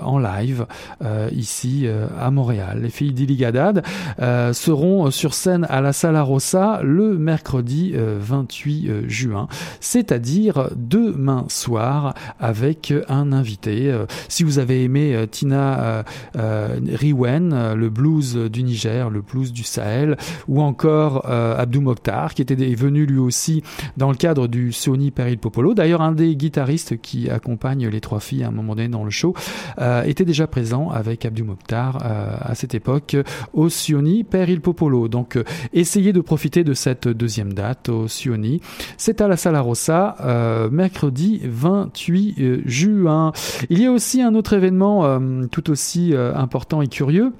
en 0.03 0.19
live 0.19 0.65
euh, 1.03 1.29
ici 1.31 1.83
euh, 1.86 2.07
à 2.19 2.31
Montréal. 2.31 2.79
Les 2.81 2.89
filles 2.89 3.13
d'Iligadad 3.13 3.83
euh, 4.19 4.53
seront 4.53 5.11
sur 5.11 5.33
scène 5.33 5.65
à 5.69 5.81
la 5.81 5.93
Sala 5.93 6.23
Rossa 6.23 6.79
le 6.83 7.17
mercredi 7.17 7.93
euh, 7.95 8.17
28 8.19 8.88
euh, 8.88 9.01
juin, 9.07 9.47
c'est-à-dire 9.79 10.69
demain 10.75 11.45
soir 11.49 12.13
avec 12.39 12.93
un 13.09 13.31
invité. 13.31 13.91
Euh, 13.91 14.05
si 14.27 14.43
vous 14.43 14.59
avez 14.59 14.83
aimé 14.83 15.15
euh, 15.15 15.25
Tina 15.25 15.79
euh, 15.79 16.03
euh, 16.38 16.79
Riwen, 16.93 17.53
euh, 17.53 17.75
le 17.75 17.89
blues 17.89 18.36
du 18.36 18.63
Niger, 18.63 19.09
le 19.09 19.21
blues 19.21 19.51
du 19.51 19.63
Sahel, 19.63 20.17
ou 20.47 20.61
encore 20.61 21.25
euh, 21.29 21.57
Abdou 21.57 21.81
Mokhtar, 21.81 22.33
qui 22.33 22.41
était 22.41 22.55
venu 22.55 23.05
lui 23.05 23.19
aussi 23.19 23.63
dans 23.97 24.09
le 24.09 24.17
cadre 24.17 24.47
du 24.47 24.71
Sony 24.71 25.11
Peril 25.11 25.38
Popolo. 25.38 25.73
D'ailleurs, 25.73 26.01
un 26.01 26.11
des 26.11 26.36
guitaristes 26.36 27.01
qui 27.01 27.29
accompagne 27.29 27.88
les 27.88 28.01
trois 28.01 28.19
filles 28.19 28.43
à 28.43 28.47
un 28.47 28.51
moment 28.51 28.75
donné 28.75 28.88
dans 28.88 29.03
le 29.03 29.09
show 29.11 29.33
euh, 29.80 30.03
était 30.03 30.26
déjà 30.26 30.47
présent 30.47 30.89
avec 30.89 31.26
Abdou 31.26 31.45
Mokhtar 31.45 31.97
euh, 32.03 32.38
à 32.39 32.55
cette 32.55 32.76
époque 32.76 33.15
au 33.53 33.69
Sioni 33.69 34.23
Peril 34.23 34.61
Popolo. 34.61 35.07
Donc, 35.07 35.36
euh, 35.36 35.43
essayez 35.73 36.13
de 36.13 36.21
profiter 36.21 36.63
de 36.63 36.73
cette 36.73 37.07
deuxième 37.07 37.53
date 37.53 37.89
au 37.89 38.07
Sioni. 38.07 38.61
C'est 38.97 39.21
à 39.21 39.28
la 39.28 39.38
Sala 39.38 39.61
Rossa, 39.61 40.15
euh, 40.21 40.69
mercredi 40.69 41.41
28 41.43 42.36
euh, 42.39 42.61
juin. 42.65 43.32
Il 43.69 43.82
y 43.82 43.86
a 43.86 43.91
aussi 43.91 44.21
un 44.21 44.36
autre 44.36 44.53
événement 44.53 45.05
euh, 45.05 45.45
tout 45.51 45.69
aussi 45.69 46.13
euh, 46.13 46.34
important 46.36 46.82
et 46.82 46.88
curieux. 46.88 47.34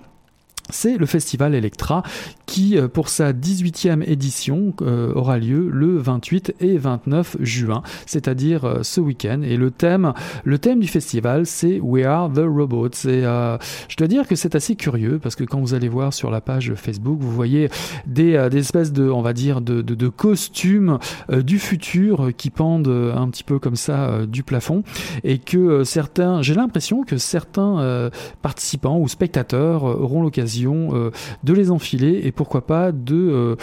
C'est 0.72 0.98
le 0.98 1.06
festival 1.06 1.54
Electra 1.54 2.02
qui, 2.48 2.78
euh, 2.78 2.88
pour 2.88 3.10
sa 3.10 3.34
18e 3.34 4.02
édition, 4.02 4.74
euh, 4.82 5.14
aura 5.14 5.38
lieu 5.38 5.70
le 5.72 5.98
28 5.98 6.56
et 6.60 6.78
29 6.78 7.38
juin, 7.40 7.84
c'est-à-dire 8.08 8.66
euh, 8.66 8.80
ce 8.82 9.00
week-end. 9.00 9.42
Et 9.44 9.58
le 9.58 9.70
thème, 9.70 10.14
le 10.44 10.58
thème 10.58 10.80
du 10.80 10.88
festival, 10.88 11.46
c'est 11.46 11.80
We 11.80 12.06
Are 12.06 12.32
the 12.32 12.46
Robots. 12.48 13.08
Et 13.08 13.22
je 13.22 13.96
dois 13.98 14.08
dire 14.08 14.28
que 14.28 14.36
c'est 14.36 14.56
assez 14.56 14.76
curieux 14.76 15.20
parce 15.20 15.36
que 15.36 15.44
quand 15.44 15.60
vous 15.60 15.74
allez 15.76 15.90
voir 15.90 16.14
sur 16.14 16.32
la 16.32 16.42
page 16.42 16.74
Facebook, 16.76 17.20
vous 17.20 17.32
voyez 17.32 17.70
des, 18.08 18.36
espèces 18.56 18.92
de, 18.92 19.08
on 19.10 19.22
va 19.22 19.34
dire, 19.34 19.62
de, 19.62 20.08
costumes 20.08 21.00
du 21.32 21.60
futur 21.60 22.32
qui 22.36 22.50
pendent 22.50 23.14
un 23.16 23.30
petit 23.30 23.44
peu 23.44 23.60
comme 23.60 23.76
ça 23.76 24.26
du 24.26 24.44
plafond 24.44 24.84
et 25.24 25.38
que 25.38 25.84
certains, 25.84 26.42
j'ai 26.42 26.54
l'impression 26.54 27.04
que 27.04 27.18
certains 27.18 28.10
participants 28.42 28.98
ou 28.98 29.08
spectateurs 29.08 29.84
auront 29.84 30.22
l'occasion 30.22 30.55
euh, 30.64 31.12
de 31.44 31.54
les 31.54 31.72
enfiler 31.72 32.22
et 32.24 32.32
pourquoi 32.32 32.66
pas 32.66 32.92
de, 32.92 33.16
euh, 33.16 33.56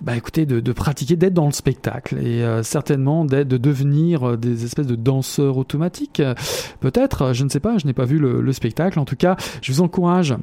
bah 0.00 0.16
écoutez, 0.16 0.46
de, 0.46 0.72
pratiquer, 0.72 1.16
d'être 1.16 1.34
dans 1.34 1.46
le 1.46 1.52
spectacle 1.52 2.18
et 2.18 2.42
euh, 2.42 2.62
certainement 2.62 3.24
d'être, 3.24 3.48
de 3.48 3.56
devenir 3.56 4.36
des 4.36 4.64
espèces 4.64 4.86
de 4.86 4.96
danseurs 4.96 5.56
automatiques. 5.56 6.22
Peut-être, 6.80 7.32
je 7.32 7.44
ne 7.44 7.48
sais 7.48 7.60
pas, 7.60 7.78
je 7.78 7.86
n'ai 7.86 7.92
pas 7.92 8.04
vu 8.04 8.18
le, 8.18 8.40
le 8.40 8.52
spectacle. 8.52 8.98
En 8.98 9.04
tout 9.04 9.16
cas, 9.16 9.36
je 9.62 9.72
vous 9.72 9.80
encourage 9.80 10.34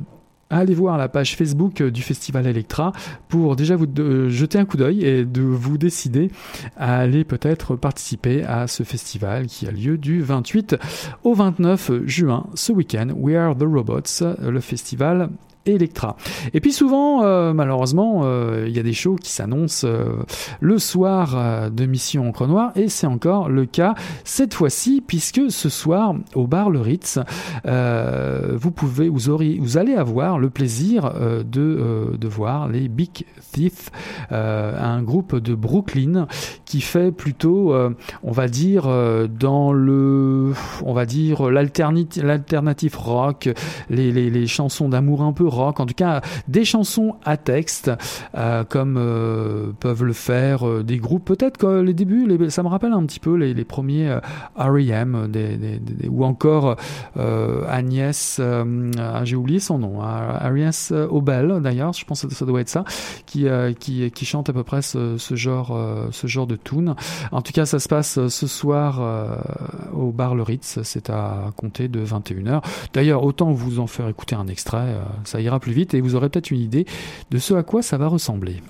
allez 0.51 0.73
voir 0.73 0.97
la 0.97 1.09
page 1.09 1.35
Facebook 1.35 1.81
du 1.81 2.01
Festival 2.01 2.45
Electra 2.45 2.91
pour 3.29 3.55
déjà 3.55 3.75
vous 3.75 3.87
jeter 4.29 4.59
un 4.59 4.65
coup 4.65 4.77
d'œil 4.77 5.03
et 5.05 5.25
de 5.25 5.41
vous 5.41 5.77
décider 5.77 6.29
à 6.77 6.99
aller 6.99 7.23
peut-être 7.23 7.75
participer 7.75 8.43
à 8.43 8.67
ce 8.67 8.83
festival 8.83 9.47
qui 9.47 9.67
a 9.67 9.71
lieu 9.71 9.97
du 9.97 10.21
28 10.21 10.75
au 11.23 11.33
29 11.33 12.05
juin, 12.05 12.47
ce 12.53 12.71
week-end. 12.71 13.09
We 13.15 13.35
Are 13.35 13.55
the 13.57 13.63
Robots, 13.63 14.23
le 14.41 14.59
festival 14.59 15.29
Electra. 15.65 16.15
Et 16.53 16.59
puis 16.59 16.73
souvent, 16.73 17.23
euh, 17.23 17.53
malheureusement, 17.53 18.21
euh, 18.23 18.65
il 18.67 18.75
y 18.75 18.79
a 18.79 18.83
des 18.83 18.93
shows 18.93 19.15
qui 19.15 19.31
s'annoncent 19.31 19.85
euh, 19.85 20.23
le 20.59 20.79
soir 20.79 21.69
de 21.69 21.85
Mission 21.85 22.29
Encre 22.29 22.47
Noire, 22.47 22.71
et 22.75 22.89
c'est 22.89 23.07
encore 23.07 23.47
le 23.47 23.65
cas 23.65 23.93
cette 24.23 24.53
fois-ci, 24.53 25.03
puisque 25.05 25.51
ce 25.51 25.69
soir, 25.69 26.15
au 26.33 26.47
bar 26.47 26.69
Le 26.69 26.81
Ritz, 26.81 27.19
vous 27.63 28.71
pouvez, 28.71 29.09
vous, 29.09 29.29
aurez, 29.29 29.57
vous 29.59 29.77
allez 29.77 29.93
avoir 29.93 30.39
le 30.39 30.49
plaisir 30.49 31.13
de, 31.45 32.17
de 32.17 32.27
voir 32.27 32.67
les 32.67 32.87
Big 32.87 33.25
Thief, 33.51 33.91
un 34.31 35.01
groupe 35.03 35.35
de 35.35 35.53
Brooklyn 35.53 36.27
qui 36.65 36.81
fait 36.81 37.11
plutôt, 37.11 37.73
on 38.23 38.31
va 38.31 38.47
dire, 38.47 38.89
dans 39.29 39.73
le, 39.73 40.53
on 40.85 40.93
va 40.93 41.05
dire, 41.05 41.49
l'alternative 41.49 42.97
rock, 42.97 43.49
les, 43.89 44.11
les, 44.11 44.29
les 44.29 44.47
chansons 44.47 44.89
d'amour 44.89 45.21
un 45.21 45.33
peu 45.33 45.50
rock, 45.51 45.79
en 45.79 45.85
tout 45.85 45.93
cas 45.93 46.21
des 46.47 46.65
chansons 46.65 47.15
à 47.23 47.37
texte, 47.37 47.91
euh, 48.35 48.63
comme 48.63 48.97
euh, 48.97 49.71
peuvent 49.79 50.03
le 50.03 50.13
faire 50.13 50.67
euh, 50.67 50.83
des 50.83 50.97
groupes, 50.97 51.25
peut-être 51.25 51.57
que 51.57 51.81
les 51.81 51.93
débuts, 51.93 52.49
ça 52.49 52.63
me 52.63 52.67
rappelle 52.67 52.93
un 52.93 53.05
petit 53.05 53.19
peu 53.19 53.35
les, 53.35 53.61
premiers 53.65 54.17
R.E.M. 54.57 55.31
Ou 56.09 56.25
encore 56.25 56.75
Agnès, 57.69 58.41
j'ai 59.23 59.35
oublié 59.35 59.59
son 59.59 59.77
nom, 59.77 60.01
hein, 60.01 60.37
Agnès 60.39 60.91
Obel 60.91 61.59
d'ailleurs, 61.61 61.93
je 61.93 62.03
pense 62.05 62.25
que 62.25 62.33
ça 62.33 62.45
doit 62.45 62.61
être 62.61 62.69
ça, 62.69 62.83
qui, 63.25 63.45
qui, 63.79 64.25
chante 64.25 64.49
à 64.49 64.53
peu 64.53 64.63
près 64.63 64.81
ce, 64.81 65.17
ce 65.17 65.35
genre, 65.35 65.77
ce 66.11 66.27
genre 66.27 66.47
de 66.47 66.55
tune. 66.55 66.95
En 67.31 67.41
tout 67.41 67.53
cas, 67.53 67.65
ça 67.65 67.79
se 67.79 67.87
passe 67.87 68.27
ce 68.27 68.47
soir 68.47 69.01
au 69.93 70.11
bar 70.11 70.35
Le 70.35 70.43
Ritz, 70.43 70.79
c'est 70.83 71.09
à 71.09 71.51
compter 71.55 71.87
de 71.87 72.03
21h. 72.03 72.63
D'ailleurs, 72.93 73.23
autant 73.23 73.51
vous 73.51 73.79
en 73.79 73.87
faire 73.87 74.07
écouter 74.07 74.35
un 74.35 74.47
extrait, 74.47 74.97
ça 75.23 75.39
ira 75.41 75.59
plus 75.59 75.73
vite 75.73 75.93
et 75.93 76.01
vous 76.01 76.15
aurez 76.15 76.29
peut-être 76.29 76.51
une 76.51 76.61
idée 76.61 76.85
de 77.29 77.37
ce 77.37 77.53
à 77.53 77.63
quoi 77.63 77.81
ça 77.81 77.97
va 77.97 78.07
ressembler. 78.07 78.61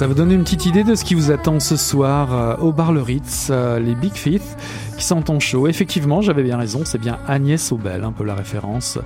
Ça 0.00 0.06
vous 0.06 0.14
donne 0.14 0.32
une 0.32 0.44
petite 0.44 0.64
idée 0.64 0.82
de 0.82 0.94
ce 0.94 1.04
qui 1.04 1.14
vous 1.14 1.30
attend 1.30 1.60
ce 1.60 1.76
soir 1.76 2.32
euh, 2.32 2.56
au 2.56 2.72
bar 2.72 2.90
Le 2.90 3.02
Ritz, 3.02 3.48
euh, 3.50 3.78
les 3.78 3.94
Big 3.94 4.14
Fifth 4.14 4.56
qui 4.96 5.04
sont 5.04 5.30
en. 5.30 5.36
Effectivement, 5.68 6.22
j'avais 6.22 6.42
bien 6.42 6.56
raison, 6.56 6.86
c'est 6.86 6.96
bien 6.96 7.18
Agnès 7.28 7.70
Aubel, 7.70 8.02
un 8.02 8.12
peu 8.12 8.24
la 8.24 8.34
référence. 8.34 8.98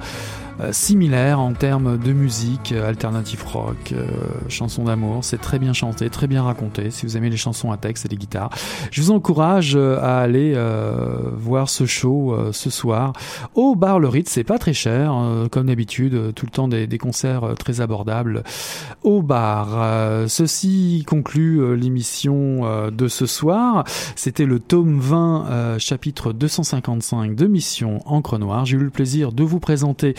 Euh, 0.61 0.71
similaire 0.71 1.41
en 1.41 1.53
termes 1.53 1.99
de 1.99 2.13
musique, 2.13 2.71
euh, 2.71 2.89
alternative 2.89 3.45
rock, 3.45 3.93
euh, 3.93 4.07
chansons 4.49 4.85
d'amour. 4.85 5.25
C'est 5.25 5.41
très 5.41 5.59
bien 5.59 5.73
chanté, 5.73 6.09
très 6.11 6.29
bien 6.29 6.45
raconté. 6.45 6.91
Si 6.91 7.07
vous 7.07 7.17
aimez 7.17 7.29
les 7.29 7.37
chansons 7.37 7.73
à 7.73 7.77
texte 7.77 8.07
et 8.07 8.09
les 8.09 8.17
guitares, 8.17 8.51
je 8.93 9.03
vous 9.03 9.11
encourage 9.11 9.77
à 9.77 10.21
aller 10.21 10.55
voir 11.37 11.69
ce 11.69 11.87
show 11.87 12.37
ce 12.53 12.71
soir 12.71 13.13
au 13.55 13.75
bar 13.75 13.99
Le 13.99 14.09
Ritz. 14.09 14.31
C'est 14.31 14.45
pas 14.45 14.59
très 14.59 14.73
cher, 14.73 15.15
comme 15.51 15.67
d'habitude, 15.67 16.33
tout 16.35 16.47
le 16.47 16.51
temps 16.51 16.69
des, 16.69 16.87
des, 16.87 16.99
concerts 16.99 17.55
très 17.59 17.81
abordables 17.81 18.43
au 19.03 19.23
bar. 19.23 20.29
ceci 20.29 21.05
conclut 21.07 21.77
l'émission 21.77 22.91
de 22.91 23.09
ce 23.09 23.27
soir. 23.27 23.85
C'était 24.17 24.47
le 24.47 24.59
tome 24.59 24.99
20, 25.01 25.79
chapitre 25.79 26.33
255 26.33 27.35
de 27.35 27.47
Mission 27.47 28.01
Encre 28.07 28.39
Noire. 28.39 28.65
J'ai 28.67 28.77
eu 28.77 28.85
le 28.85 28.91
plaisir 28.91 29.33
de 29.33 29.43
vous 29.43 29.61
présenter 29.61 30.15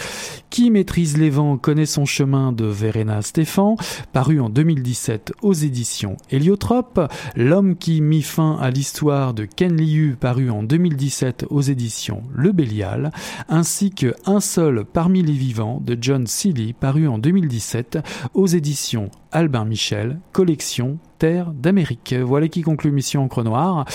qui 0.49 0.71
maîtrise 0.71 1.17
les 1.17 1.29
vents 1.29 1.57
connaît 1.57 1.85
son 1.85 2.05
chemin 2.05 2.51
de 2.51 2.65
Verena 2.65 3.21
Stéphan, 3.21 3.75
paru 4.13 4.39
en 4.39 4.49
2017 4.49 5.33
aux 5.41 5.53
éditions 5.53 6.17
Héliotrope. 6.31 7.11
L'homme 7.35 7.75
qui 7.75 8.01
mit 8.01 8.21
fin 8.21 8.57
à 8.61 8.69
l'histoire 8.69 9.33
de 9.33 9.45
Ken 9.45 9.75
Liu, 9.75 10.15
paru 10.19 10.49
en 10.49 10.63
2017 10.63 11.45
aux 11.49 11.61
éditions 11.61 12.23
Le 12.33 12.51
Bélial, 12.51 13.11
ainsi 13.49 13.91
que 13.91 14.13
Un 14.25 14.39
seul 14.39 14.85
parmi 14.85 15.21
les 15.21 15.33
vivants 15.33 15.81
de 15.85 15.97
John 15.99 16.27
Seeley, 16.27 16.73
paru 16.73 17.07
en 17.07 17.17
2017 17.17 17.99
aux 18.33 18.47
éditions 18.47 19.09
Albin 19.31 19.65
Michel, 19.65 20.19
collection 20.31 20.97
Terre 21.19 21.51
d'Amérique. 21.51 22.13
Voilà 22.13 22.47
qui 22.47 22.61
conclut 22.61 22.91
Mission 22.91 23.23
Encre 23.23 23.43
Noire. 23.43 23.85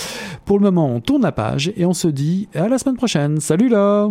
Pour 0.45 0.59
le 0.59 0.63
moment, 0.63 0.93
on 0.93 1.01
tourne 1.01 1.23
la 1.23 1.31
page 1.31 1.71
et 1.75 1.85
on 1.85 1.93
se 1.93 2.07
dit 2.07 2.47
à 2.53 2.67
la 2.67 2.77
semaine 2.77 2.97
prochaine. 2.97 3.39
Salut 3.39 3.69
là 3.69 4.09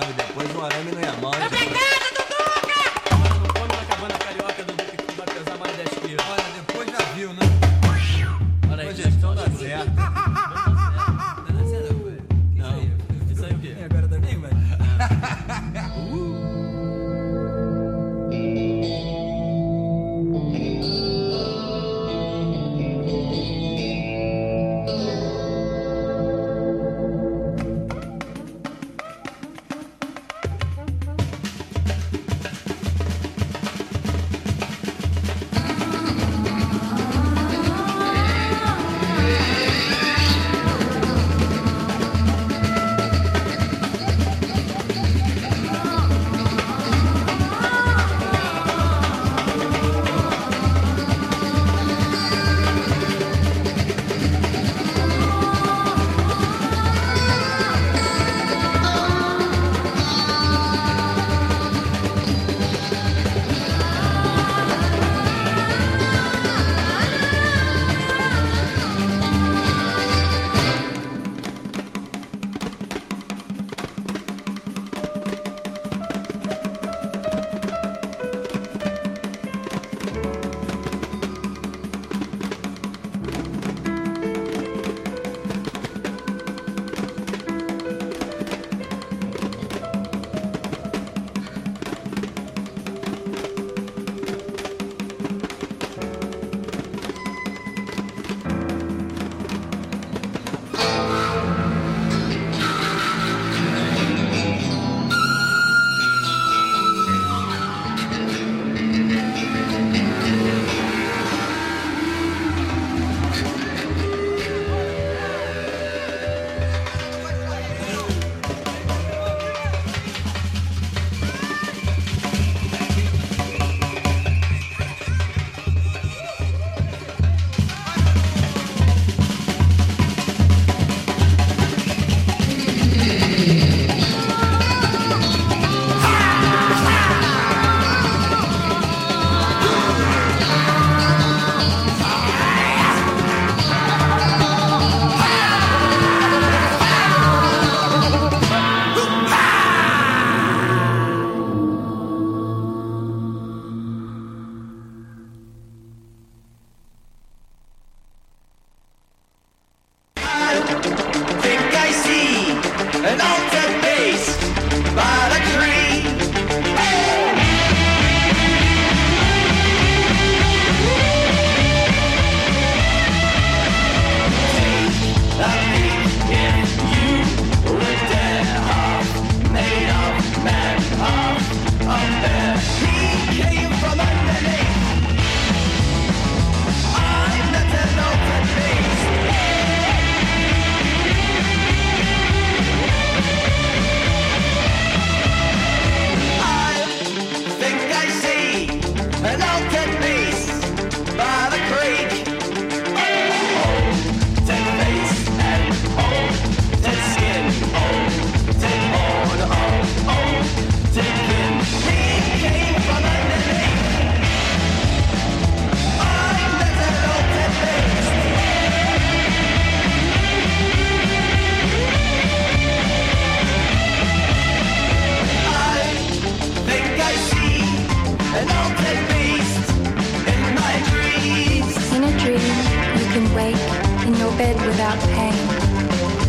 depois, 0.00 0.56
um 0.56 0.64
arame 0.64 0.92
não 0.92 1.00
é 1.00 1.12
mão. 1.20 1.30
Obrigada! 1.30 2.03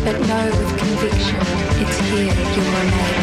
but 0.06 0.20
know 0.28 0.46
with 0.46 0.78
conviction 0.78 1.36
it's 1.82 1.98
here 1.98 2.30
you 2.54 2.62
remain. 2.78 3.18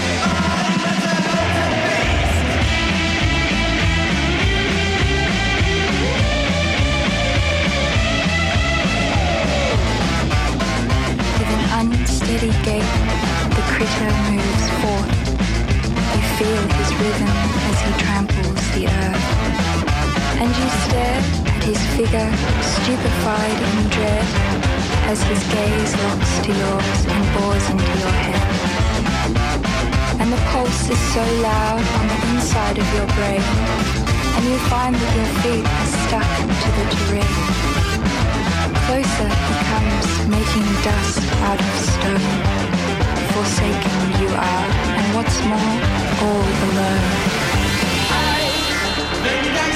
With 11.40 11.52
an 11.56 11.64
unsteady 11.80 12.52
gait, 12.68 12.84
the 13.56 13.64
critter 13.72 14.12
moves 14.28 14.68
forth. 14.84 15.24
You 16.12 16.22
feel 16.36 16.64
his 16.68 16.90
rhythm 17.00 17.38
as 17.70 17.80
he 17.86 17.92
tramples 18.04 18.64
the 18.76 18.84
earth. 18.92 19.26
And 20.42 20.50
you 20.60 20.68
stare 20.84 21.22
at 21.48 21.64
his 21.64 21.80
figure, 21.96 22.32
stupefied 22.62 23.60
in 23.72 23.90
dread 23.90 24.83
as 25.12 25.22
his 25.24 25.44
gaze 25.52 25.94
locks 26.04 26.34
to 26.46 26.52
yours 26.52 27.00
and 27.14 27.24
bores 27.36 27.66
into 27.70 27.94
your 28.04 28.16
head. 28.24 28.44
And 30.22 30.30
the 30.32 30.42
pulse 30.52 30.90
is 30.90 31.02
so 31.14 31.24
loud 31.42 31.84
on 32.00 32.06
the 32.12 32.20
inside 32.32 32.78
of 32.78 32.88
your 32.96 33.08
brain, 33.18 33.44
and 34.36 34.44
you 34.46 34.58
find 34.72 34.96
that 34.96 35.12
your 35.20 35.32
feet 35.42 35.66
are 35.80 35.90
stuck 36.04 36.30
to 36.64 36.70
the 36.78 36.86
terrain. 36.96 37.38
Closer 38.86 39.30
he 39.48 39.56
comes, 39.72 40.08
making 40.36 40.68
dust 40.88 41.24
out 41.48 41.60
of 41.60 41.74
stone. 41.94 42.32
Forsaken 43.34 44.00
you 44.22 44.30
are, 44.30 44.68
and 44.98 45.08
what's 45.16 45.38
more, 45.52 45.78
all 46.26 46.48
alone. 46.68 47.06
I 48.16 48.50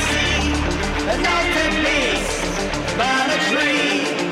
see, 0.08 0.40
nothing 1.28 1.76
is 2.06 2.28
but 3.00 3.28
a 3.36 3.40
dream. 3.52 4.27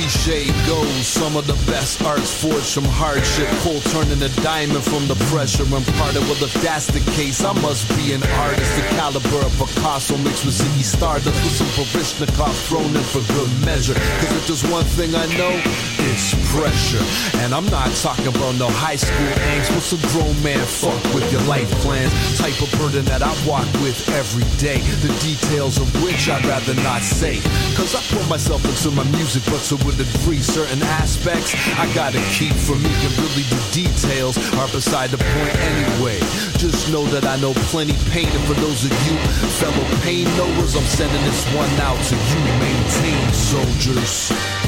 Cliche 0.00 0.46
goes, 0.66 1.06
some 1.06 1.36
of 1.36 1.46
the 1.46 1.58
best 1.70 2.02
art's 2.02 2.32
forged 2.32 2.72
from 2.72 2.84
hardship. 2.84 3.48
Coal 3.60 3.80
turning 3.92 4.22
a 4.22 4.28
diamond 4.40 4.82
from 4.82 5.06
the 5.08 5.14
pressure 5.28 5.64
imparted. 5.64 6.22
Well, 6.24 6.42
if 6.42 6.54
that's 6.62 6.86
the 6.86 7.00
case, 7.12 7.44
I 7.44 7.52
must 7.60 7.88
be 7.96 8.12
an 8.12 8.22
artist. 8.40 8.70
The 8.76 8.86
caliber 8.96 9.44
of 9.44 9.52
Picasso 9.58 10.16
mixed 10.18 10.44
with 10.44 10.56
Ziggy 10.56 10.84
Stardust 10.84 11.36
with 11.44 11.52
some 11.52 11.68
Parishnikov 11.76 12.54
thrown 12.68 12.96
in 12.96 13.04
for 13.12 13.20
good 13.34 13.50
measure. 13.64 13.94
Cause 13.94 14.32
if 14.36 14.46
there's 14.46 14.64
one 14.72 14.84
thing 14.84 15.14
I 15.14 15.26
know, 15.36 15.52
it's 16.08 16.32
pressure. 16.52 17.02
And 17.42 17.54
I'm 17.54 17.66
not 17.66 17.90
talking 18.00 18.28
about 18.28 18.56
no 18.56 18.68
high 18.68 18.96
school 18.96 19.32
angst. 19.52 19.70
What's 19.74 19.92
a 19.92 20.00
grown 20.12 20.36
man 20.42 20.64
fuck 20.64 21.00
with 21.14 21.26
your 21.32 21.42
life 21.42 21.70
plans? 21.82 22.12
Type 22.38 22.56
of 22.62 22.70
burden 22.78 23.04
that 23.06 23.22
I 23.22 23.32
walk 23.46 23.68
with 23.84 23.96
every 24.16 24.44
day. 24.56 24.80
The 25.04 25.12
details 25.20 25.78
of 25.78 25.88
which 26.02 26.28
I'd 26.28 26.44
rather 26.46 26.74
not 26.82 27.02
say. 27.02 27.40
Cause 27.76 27.94
I 27.94 28.00
put 28.14 28.28
myself 28.28 28.64
into 28.64 28.90
my 28.94 29.04
music, 29.16 29.42
but 29.46 29.60
to 29.68 29.76
a 29.76 29.92
degree, 29.92 30.40
certain 30.40 30.82
aspects 31.00 31.54
I 31.78 31.86
gotta 31.94 32.20
keep 32.32 32.54
from 32.54 32.82
me. 32.82 32.92
And 33.04 33.12
really, 33.18 33.46
the 33.48 33.62
details 33.72 34.36
are 34.56 34.68
beside 34.68 35.10
the 35.10 35.18
point 35.18 35.54
anyway. 35.56 36.18
Just 36.56 36.90
know 36.92 37.04
that 37.14 37.24
I 37.24 37.36
know 37.40 37.52
plenty 37.72 37.96
pain, 38.10 38.28
and 38.28 38.44
for 38.44 38.54
those 38.54 38.84
of 38.84 38.92
you 39.06 39.16
fellow 39.60 39.86
pain 40.02 40.24
knowers, 40.36 40.76
I'm 40.76 40.84
sending 40.84 41.22
this 41.24 41.44
one 41.54 41.70
out 41.80 42.00
to 42.10 42.14
you. 42.16 42.40
Maintain, 42.60 43.32
soldiers. 43.32 44.59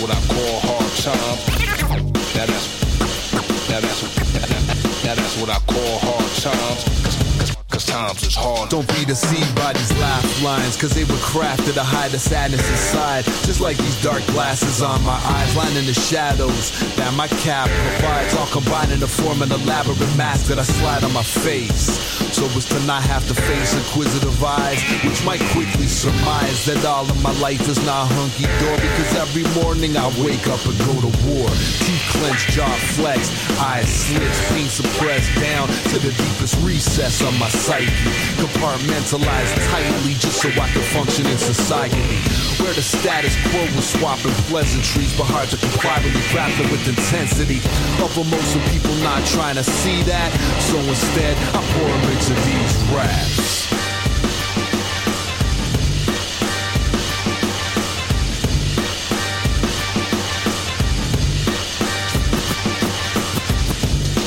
What 0.00 0.10
I 0.10 0.20
call 0.32 0.60
hard 0.60 0.92
time. 0.96 1.38
Now 2.34 2.46
that's 2.46 2.66
now 3.68 3.80
that's 3.80 5.04
now 5.04 5.14
that's 5.14 5.36
what 5.40 5.50
I 5.50 5.58
call 5.66 5.98
hard 5.98 6.30
times. 6.42 6.99
Cause, 7.90 8.08
cause, 8.08 8.10
cause 8.10 8.10
times 8.10 8.22
is 8.22 8.34
hard. 8.34 8.70
Don't 8.70 8.88
be 8.88 9.04
deceived 9.04 9.54
by 9.54 9.72
these 9.72 9.92
laugh 9.98 10.42
lines, 10.42 10.76
cause 10.76 10.90
they 10.90 11.04
were 11.04 11.20
crafted 11.20 11.74
to 11.74 11.82
hide 11.82 12.10
the 12.10 12.18
sadness 12.18 12.68
inside. 12.70 13.24
Just 13.44 13.60
like 13.60 13.76
these 13.78 14.00
dark 14.02 14.24
glasses 14.26 14.82
on 14.82 15.02
my 15.02 15.18
eyes, 15.24 15.56
lining 15.56 15.86
the 15.86 15.94
shadows 15.94 16.70
that 16.96 17.12
my 17.14 17.28
cap 17.42 17.68
provides, 17.68 18.34
all 18.34 18.46
combined 18.46 18.90
to 19.00 19.06
form 19.06 19.42
an 19.42 19.52
elaborate 19.52 19.98
mask 20.16 20.46
that 20.46 20.58
I 20.58 20.62
slide 20.62 21.04
on 21.04 21.12
my 21.12 21.22
face. 21.22 21.98
So 22.30 22.46
as 22.56 22.64
to 22.66 22.80
not 22.86 23.02
have 23.02 23.26
to 23.28 23.34
face 23.34 23.74
inquisitive 23.74 24.42
eyes, 24.42 24.80
which 25.04 25.24
might 25.24 25.40
quickly 25.50 25.86
surmise 25.86 26.64
that 26.66 26.84
all 26.84 27.04
of 27.04 27.22
my 27.22 27.32
life 27.40 27.68
is 27.68 27.84
not 27.84 28.06
hunky 28.06 28.46
dory. 28.62 28.80
Because 28.80 29.12
every 29.16 29.44
morning 29.62 29.96
I 29.96 30.06
wake 30.22 30.46
up 30.46 30.62
and 30.64 30.78
go 30.86 30.94
to 31.04 31.10
war. 31.26 31.48
Teeth 31.82 32.06
clenched, 32.14 32.50
jaw 32.50 32.70
flexed, 32.94 33.32
eyes 33.60 33.88
slit, 33.90 34.32
pain 34.48 34.68
suppressed 34.68 35.34
down 35.40 35.68
to 35.90 35.98
the 35.98 36.12
deepest 36.12 36.56
recess 36.62 37.20
of 37.20 37.36
my 37.38 37.48
Compartmentalized 38.36 39.54
tightly 39.70 40.14
just 40.14 40.42
so 40.42 40.48
I 40.50 40.68
can 40.68 40.82
function 40.92 41.26
in 41.26 41.38
society. 41.38 42.02
Where 42.62 42.74
the 42.74 42.82
status 42.82 43.34
quo 43.50 43.62
was 43.76 43.88
swapping 43.88 44.32
pleasantries, 44.52 45.16
but 45.16 45.24
hard 45.24 45.48
to 45.50 45.56
comply 45.56 46.00
with 46.04 46.12
the 46.12 46.24
grappling 46.32 46.70
with 46.70 46.86
intensity. 46.88 47.58
Of 48.02 48.16
emotion, 48.16 48.60
people 48.70 48.94
not 49.02 49.24
trying 49.26 49.56
to 49.56 49.64
see 49.64 50.02
that. 50.02 50.30
So 50.68 50.78
instead, 50.78 51.36
I 51.54 51.60
pour 51.72 51.88
them 51.88 52.04
into 52.12 52.34
these 52.44 52.74
raps. 52.92 53.70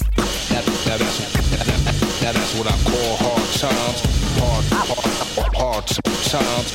what 2.58 2.68
I 2.68 2.76
call 2.88 3.16
hard 3.16 3.48
times. 3.52 4.00
Hard 4.40 4.64
hard 4.72 5.56
hard 5.56 5.86
times. 5.86 6.72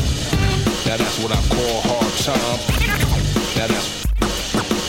Now 0.85 0.97
that's 0.97 1.17
what 1.23 1.31
I 1.31 1.41
call 1.49 1.81
hard 1.89 2.13
times. 2.21 2.61
Now 3.57 3.67
that's 3.67 4.05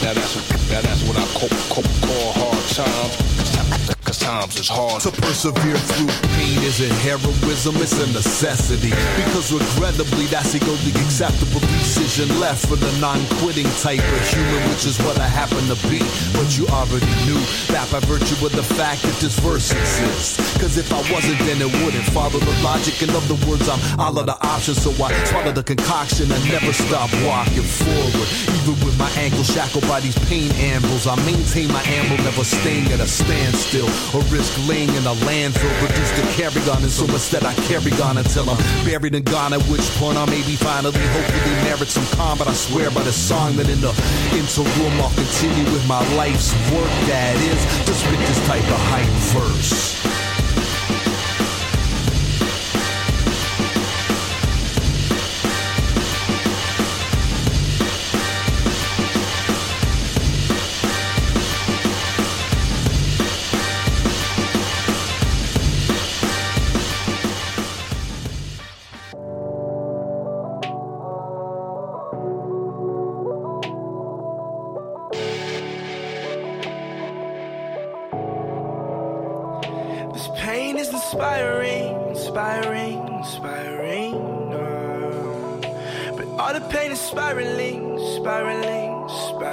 now 0.03 0.13
that's 0.13 0.35
now 0.69 0.81
that's 0.81 1.03
what 1.03 1.17
I 1.17 1.25
call 1.33 1.49
call, 1.69 1.83
call 2.01 2.33
hard 2.33 2.65
times. 2.69 3.02
Times 4.33 4.57
is 4.57 4.67
hard. 4.67 4.97
To 5.05 5.11
persevere 5.13 5.77
through 5.93 6.09
pain 6.33 6.57
isn't 6.65 6.89
heroism, 7.05 7.77
it's 7.77 7.93
a 8.01 8.09
necessity. 8.17 8.89
Because 9.21 9.53
regrettably, 9.53 10.25
that's 10.25 10.57
the 10.57 10.61
only 10.65 10.89
acceptable 11.05 11.61
decision 11.77 12.25
left 12.41 12.65
for 12.65 12.73
the 12.73 12.89
non-quitting 12.97 13.69
type 13.85 14.01
of 14.01 14.21
human, 14.33 14.57
which 14.73 14.89
is 14.89 14.97
what 15.05 15.21
I 15.21 15.29
happen 15.29 15.61
to 15.69 15.77
be. 15.85 16.01
But 16.33 16.49
you 16.57 16.65
already 16.73 17.13
knew 17.29 17.37
that 17.69 17.85
by 17.93 18.01
virtue 18.09 18.33
of 18.41 18.57
the 18.57 18.65
fact 18.65 19.05
that 19.05 19.13
this 19.21 19.37
verse 19.37 19.69
exists. 19.69 20.41
Cause 20.57 20.81
if 20.81 20.89
I 20.89 21.05
wasn't, 21.13 21.37
then 21.45 21.61
it 21.61 21.69
wouldn't 21.85 22.09
follow 22.09 22.41
the 22.41 22.57
logic. 22.65 23.05
and 23.05 23.13
In 23.13 23.21
other 23.21 23.37
words, 23.45 23.69
I'm 23.69 23.77
all 24.01 24.17
of 24.17 24.25
the 24.25 24.37
options, 24.41 24.81
so 24.81 24.89
I 24.97 25.13
swallow 25.29 25.53
the 25.53 25.61
concoction 25.61 26.25
and 26.33 26.41
never 26.49 26.73
stop 26.73 27.13
walking 27.21 27.61
forward. 27.61 28.27
Even 28.49 28.81
with 28.81 28.97
my 28.97 29.13
ankle 29.13 29.45
shackled 29.45 29.85
by 29.85 30.01
these 30.01 30.17
pain 30.25 30.49
anvils, 30.57 31.05
I 31.05 31.13
maintain 31.21 31.69
my 31.69 31.85
amble, 31.85 32.17
never 32.25 32.41
staying 32.41 32.89
at 32.89 32.97
a 32.97 33.05
standstill 33.05 33.85
or 34.09 34.22
risk 34.31 34.51
laying 34.67 34.89
in 34.89 35.03
a 35.05 35.15
landfill. 35.25 35.73
Reduced 35.81 36.15
to 36.15 36.23
carry 36.33 36.61
on, 36.69 36.83
and 36.83 36.91
so 36.91 37.05
instead 37.05 37.43
I 37.43 37.53
carry 37.67 37.91
on 38.01 38.17
until 38.17 38.49
I'm 38.49 38.57
buried 38.85 39.15
and 39.15 39.25
gone. 39.25 39.53
At 39.53 39.61
which 39.71 39.87
point 39.97 40.17
I 40.17 40.25
maybe 40.25 40.55
finally, 40.55 40.99
hopefully, 40.99 41.55
merit 41.63 41.89
some 41.89 42.05
calm. 42.17 42.37
But 42.37 42.47
I 42.47 42.53
swear 42.53 42.91
by 42.91 43.03
the 43.03 43.13
song 43.13 43.55
that 43.57 43.69
in 43.69 43.81
the 43.81 43.93
interim 44.35 44.93
I'll 45.01 45.09
continue 45.15 45.65
with 45.71 45.87
my 45.87 46.01
life's 46.15 46.53
work. 46.71 46.91
That 47.07 47.35
is 47.37 47.61
to 47.87 47.93
spit 47.93 48.19
this 48.19 48.47
type 48.47 48.67
of 48.69 48.79
hype 48.91 49.13
verse. 49.33 50.02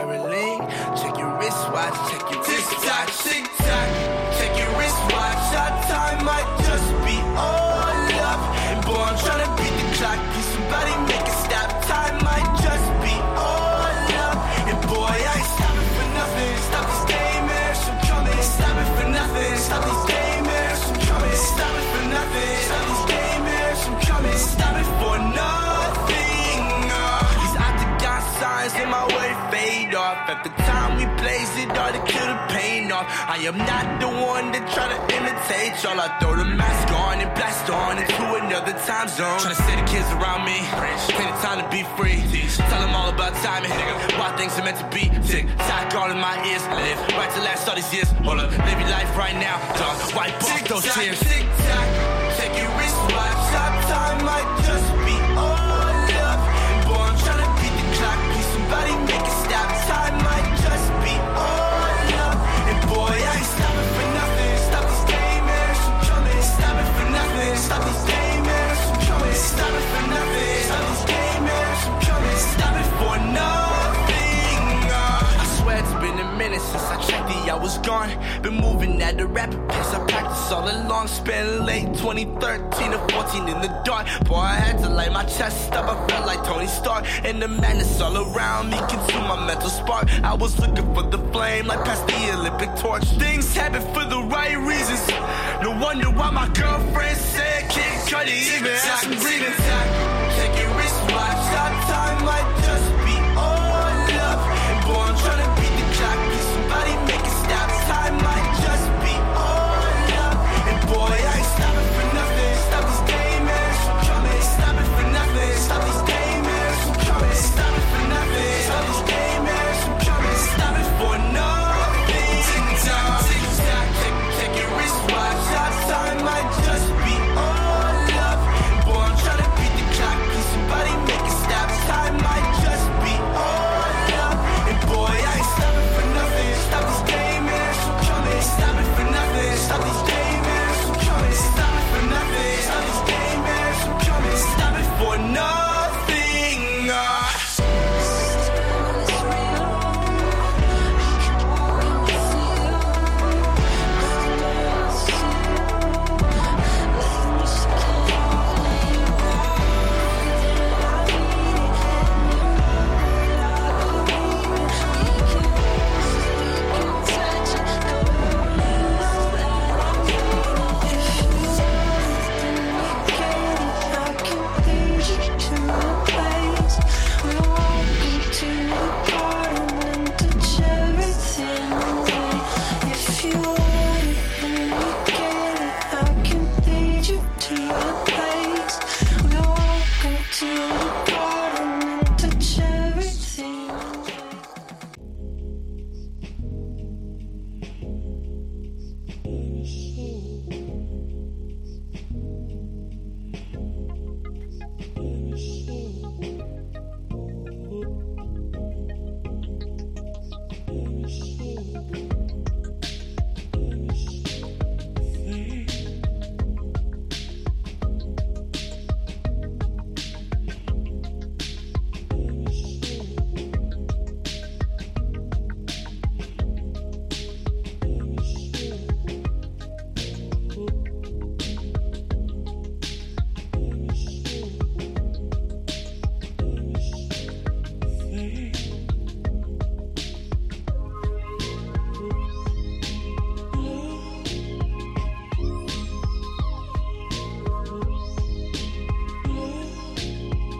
Spiraling. 0.00 0.60
Check 0.96 1.18
your 1.18 1.36
wristwatch, 1.38 2.10
check 2.10 2.29
I 33.28 33.36
am 33.46 33.58
not 33.58 34.00
the 34.00 34.08
one 34.08 34.52
that 34.52 34.64
try 34.74 34.86
to 34.88 34.98
imitate 35.16 35.82
y'all. 35.82 36.00
I 36.00 36.08
throw 36.18 36.36
the 36.36 36.44
mask 36.44 36.88
on 36.94 37.20
and 37.20 37.30
blast 37.34 37.70
on 37.70 37.98
into 37.98 38.26
another 38.38 38.72
time 38.86 39.08
zone. 39.08 39.38
Tryna 39.38 39.60
say 39.66 39.76
the 39.76 39.86
kids 39.86 40.08
around 40.16 40.44
me, 40.44 40.58
plenty 41.14 41.34
time 41.42 41.58
to 41.62 41.68
be 41.70 41.82
free. 41.96 42.22
Tell 42.70 42.80
them 42.80 42.94
all 42.94 43.10
about 43.10 43.34
timing, 43.42 43.70
why 44.18 44.34
things 44.36 44.58
are 44.58 44.64
meant 44.64 44.78
to 44.78 44.88
be. 44.94 45.10
Tick 45.26 45.46
tock 45.68 45.94
all 45.94 46.10
in 46.10 46.18
my 46.18 46.36
ears. 46.46 46.62
Live 46.68 46.98
right 47.16 47.30
to 47.34 47.40
last 47.42 47.68
all 47.68 47.74
these 47.74 47.92
years. 47.92 48.10
Hold 48.26 48.40
up, 48.40 48.50
live 48.50 48.78
your 48.80 48.90
life 48.90 49.10
right 49.16 49.34
now, 49.34 49.58
dog. 49.78 49.96
Wipe 50.14 50.34
off 50.42 50.68
those 50.68 50.84
tears. 50.94 51.18
Tick 51.20 51.46
tock, 51.68 51.88
since 76.60 76.84
I 76.84 77.00
checked 77.02 77.28
the 77.28 77.52
hours 77.52 77.78
gone. 77.78 78.10
Been 78.42 78.54
moving 78.54 79.00
at 79.02 79.20
a 79.20 79.26
rapid 79.26 79.68
pace. 79.68 79.92
I 79.94 80.04
practice 80.06 80.52
all 80.52 80.68
along. 80.68 81.08
Spent 81.08 81.62
late 81.62 81.88
2013 81.94 82.94
or 82.94 83.08
14 83.08 83.48
in 83.48 83.60
the 83.60 83.82
dark. 83.84 84.06
Boy, 84.26 84.36
I 84.36 84.54
had 84.54 84.78
to 84.78 84.88
light 84.88 85.12
my 85.12 85.24
chest 85.24 85.72
up. 85.72 85.86
I 85.88 86.06
felt 86.08 86.26
like 86.26 86.44
Tony 86.44 86.66
Stark. 86.66 87.04
And 87.24 87.40
the 87.40 87.48
madness 87.48 88.00
all 88.00 88.16
around 88.16 88.70
me 88.70 88.78
consumed 88.88 89.28
my 89.28 89.46
mental 89.46 89.70
spark. 89.70 90.08
I 90.22 90.34
was 90.34 90.58
looking 90.58 90.94
for 90.94 91.02
the 91.02 91.18
flame 91.32 91.66
like 91.66 91.84
past 91.84 92.06
the 92.06 92.38
Olympic 92.38 92.74
torch. 92.76 93.04
Things 93.18 93.54
happen 93.54 93.82
for 93.94 94.04
the 94.04 94.22
right 94.22 94.56
reasons. 94.58 95.06
No 95.62 95.70
wonder 95.80 96.10
why 96.10 96.30
my 96.30 96.48
girlfriend 96.48 97.18
said, 97.18 97.70
"Can't 97.70 97.90
Kid 98.06 98.26
Cudi 98.28 98.56
even 98.56 98.72
has 98.72 99.00
some 99.00 99.16
breathing 99.18 99.56
time. 99.68 100.10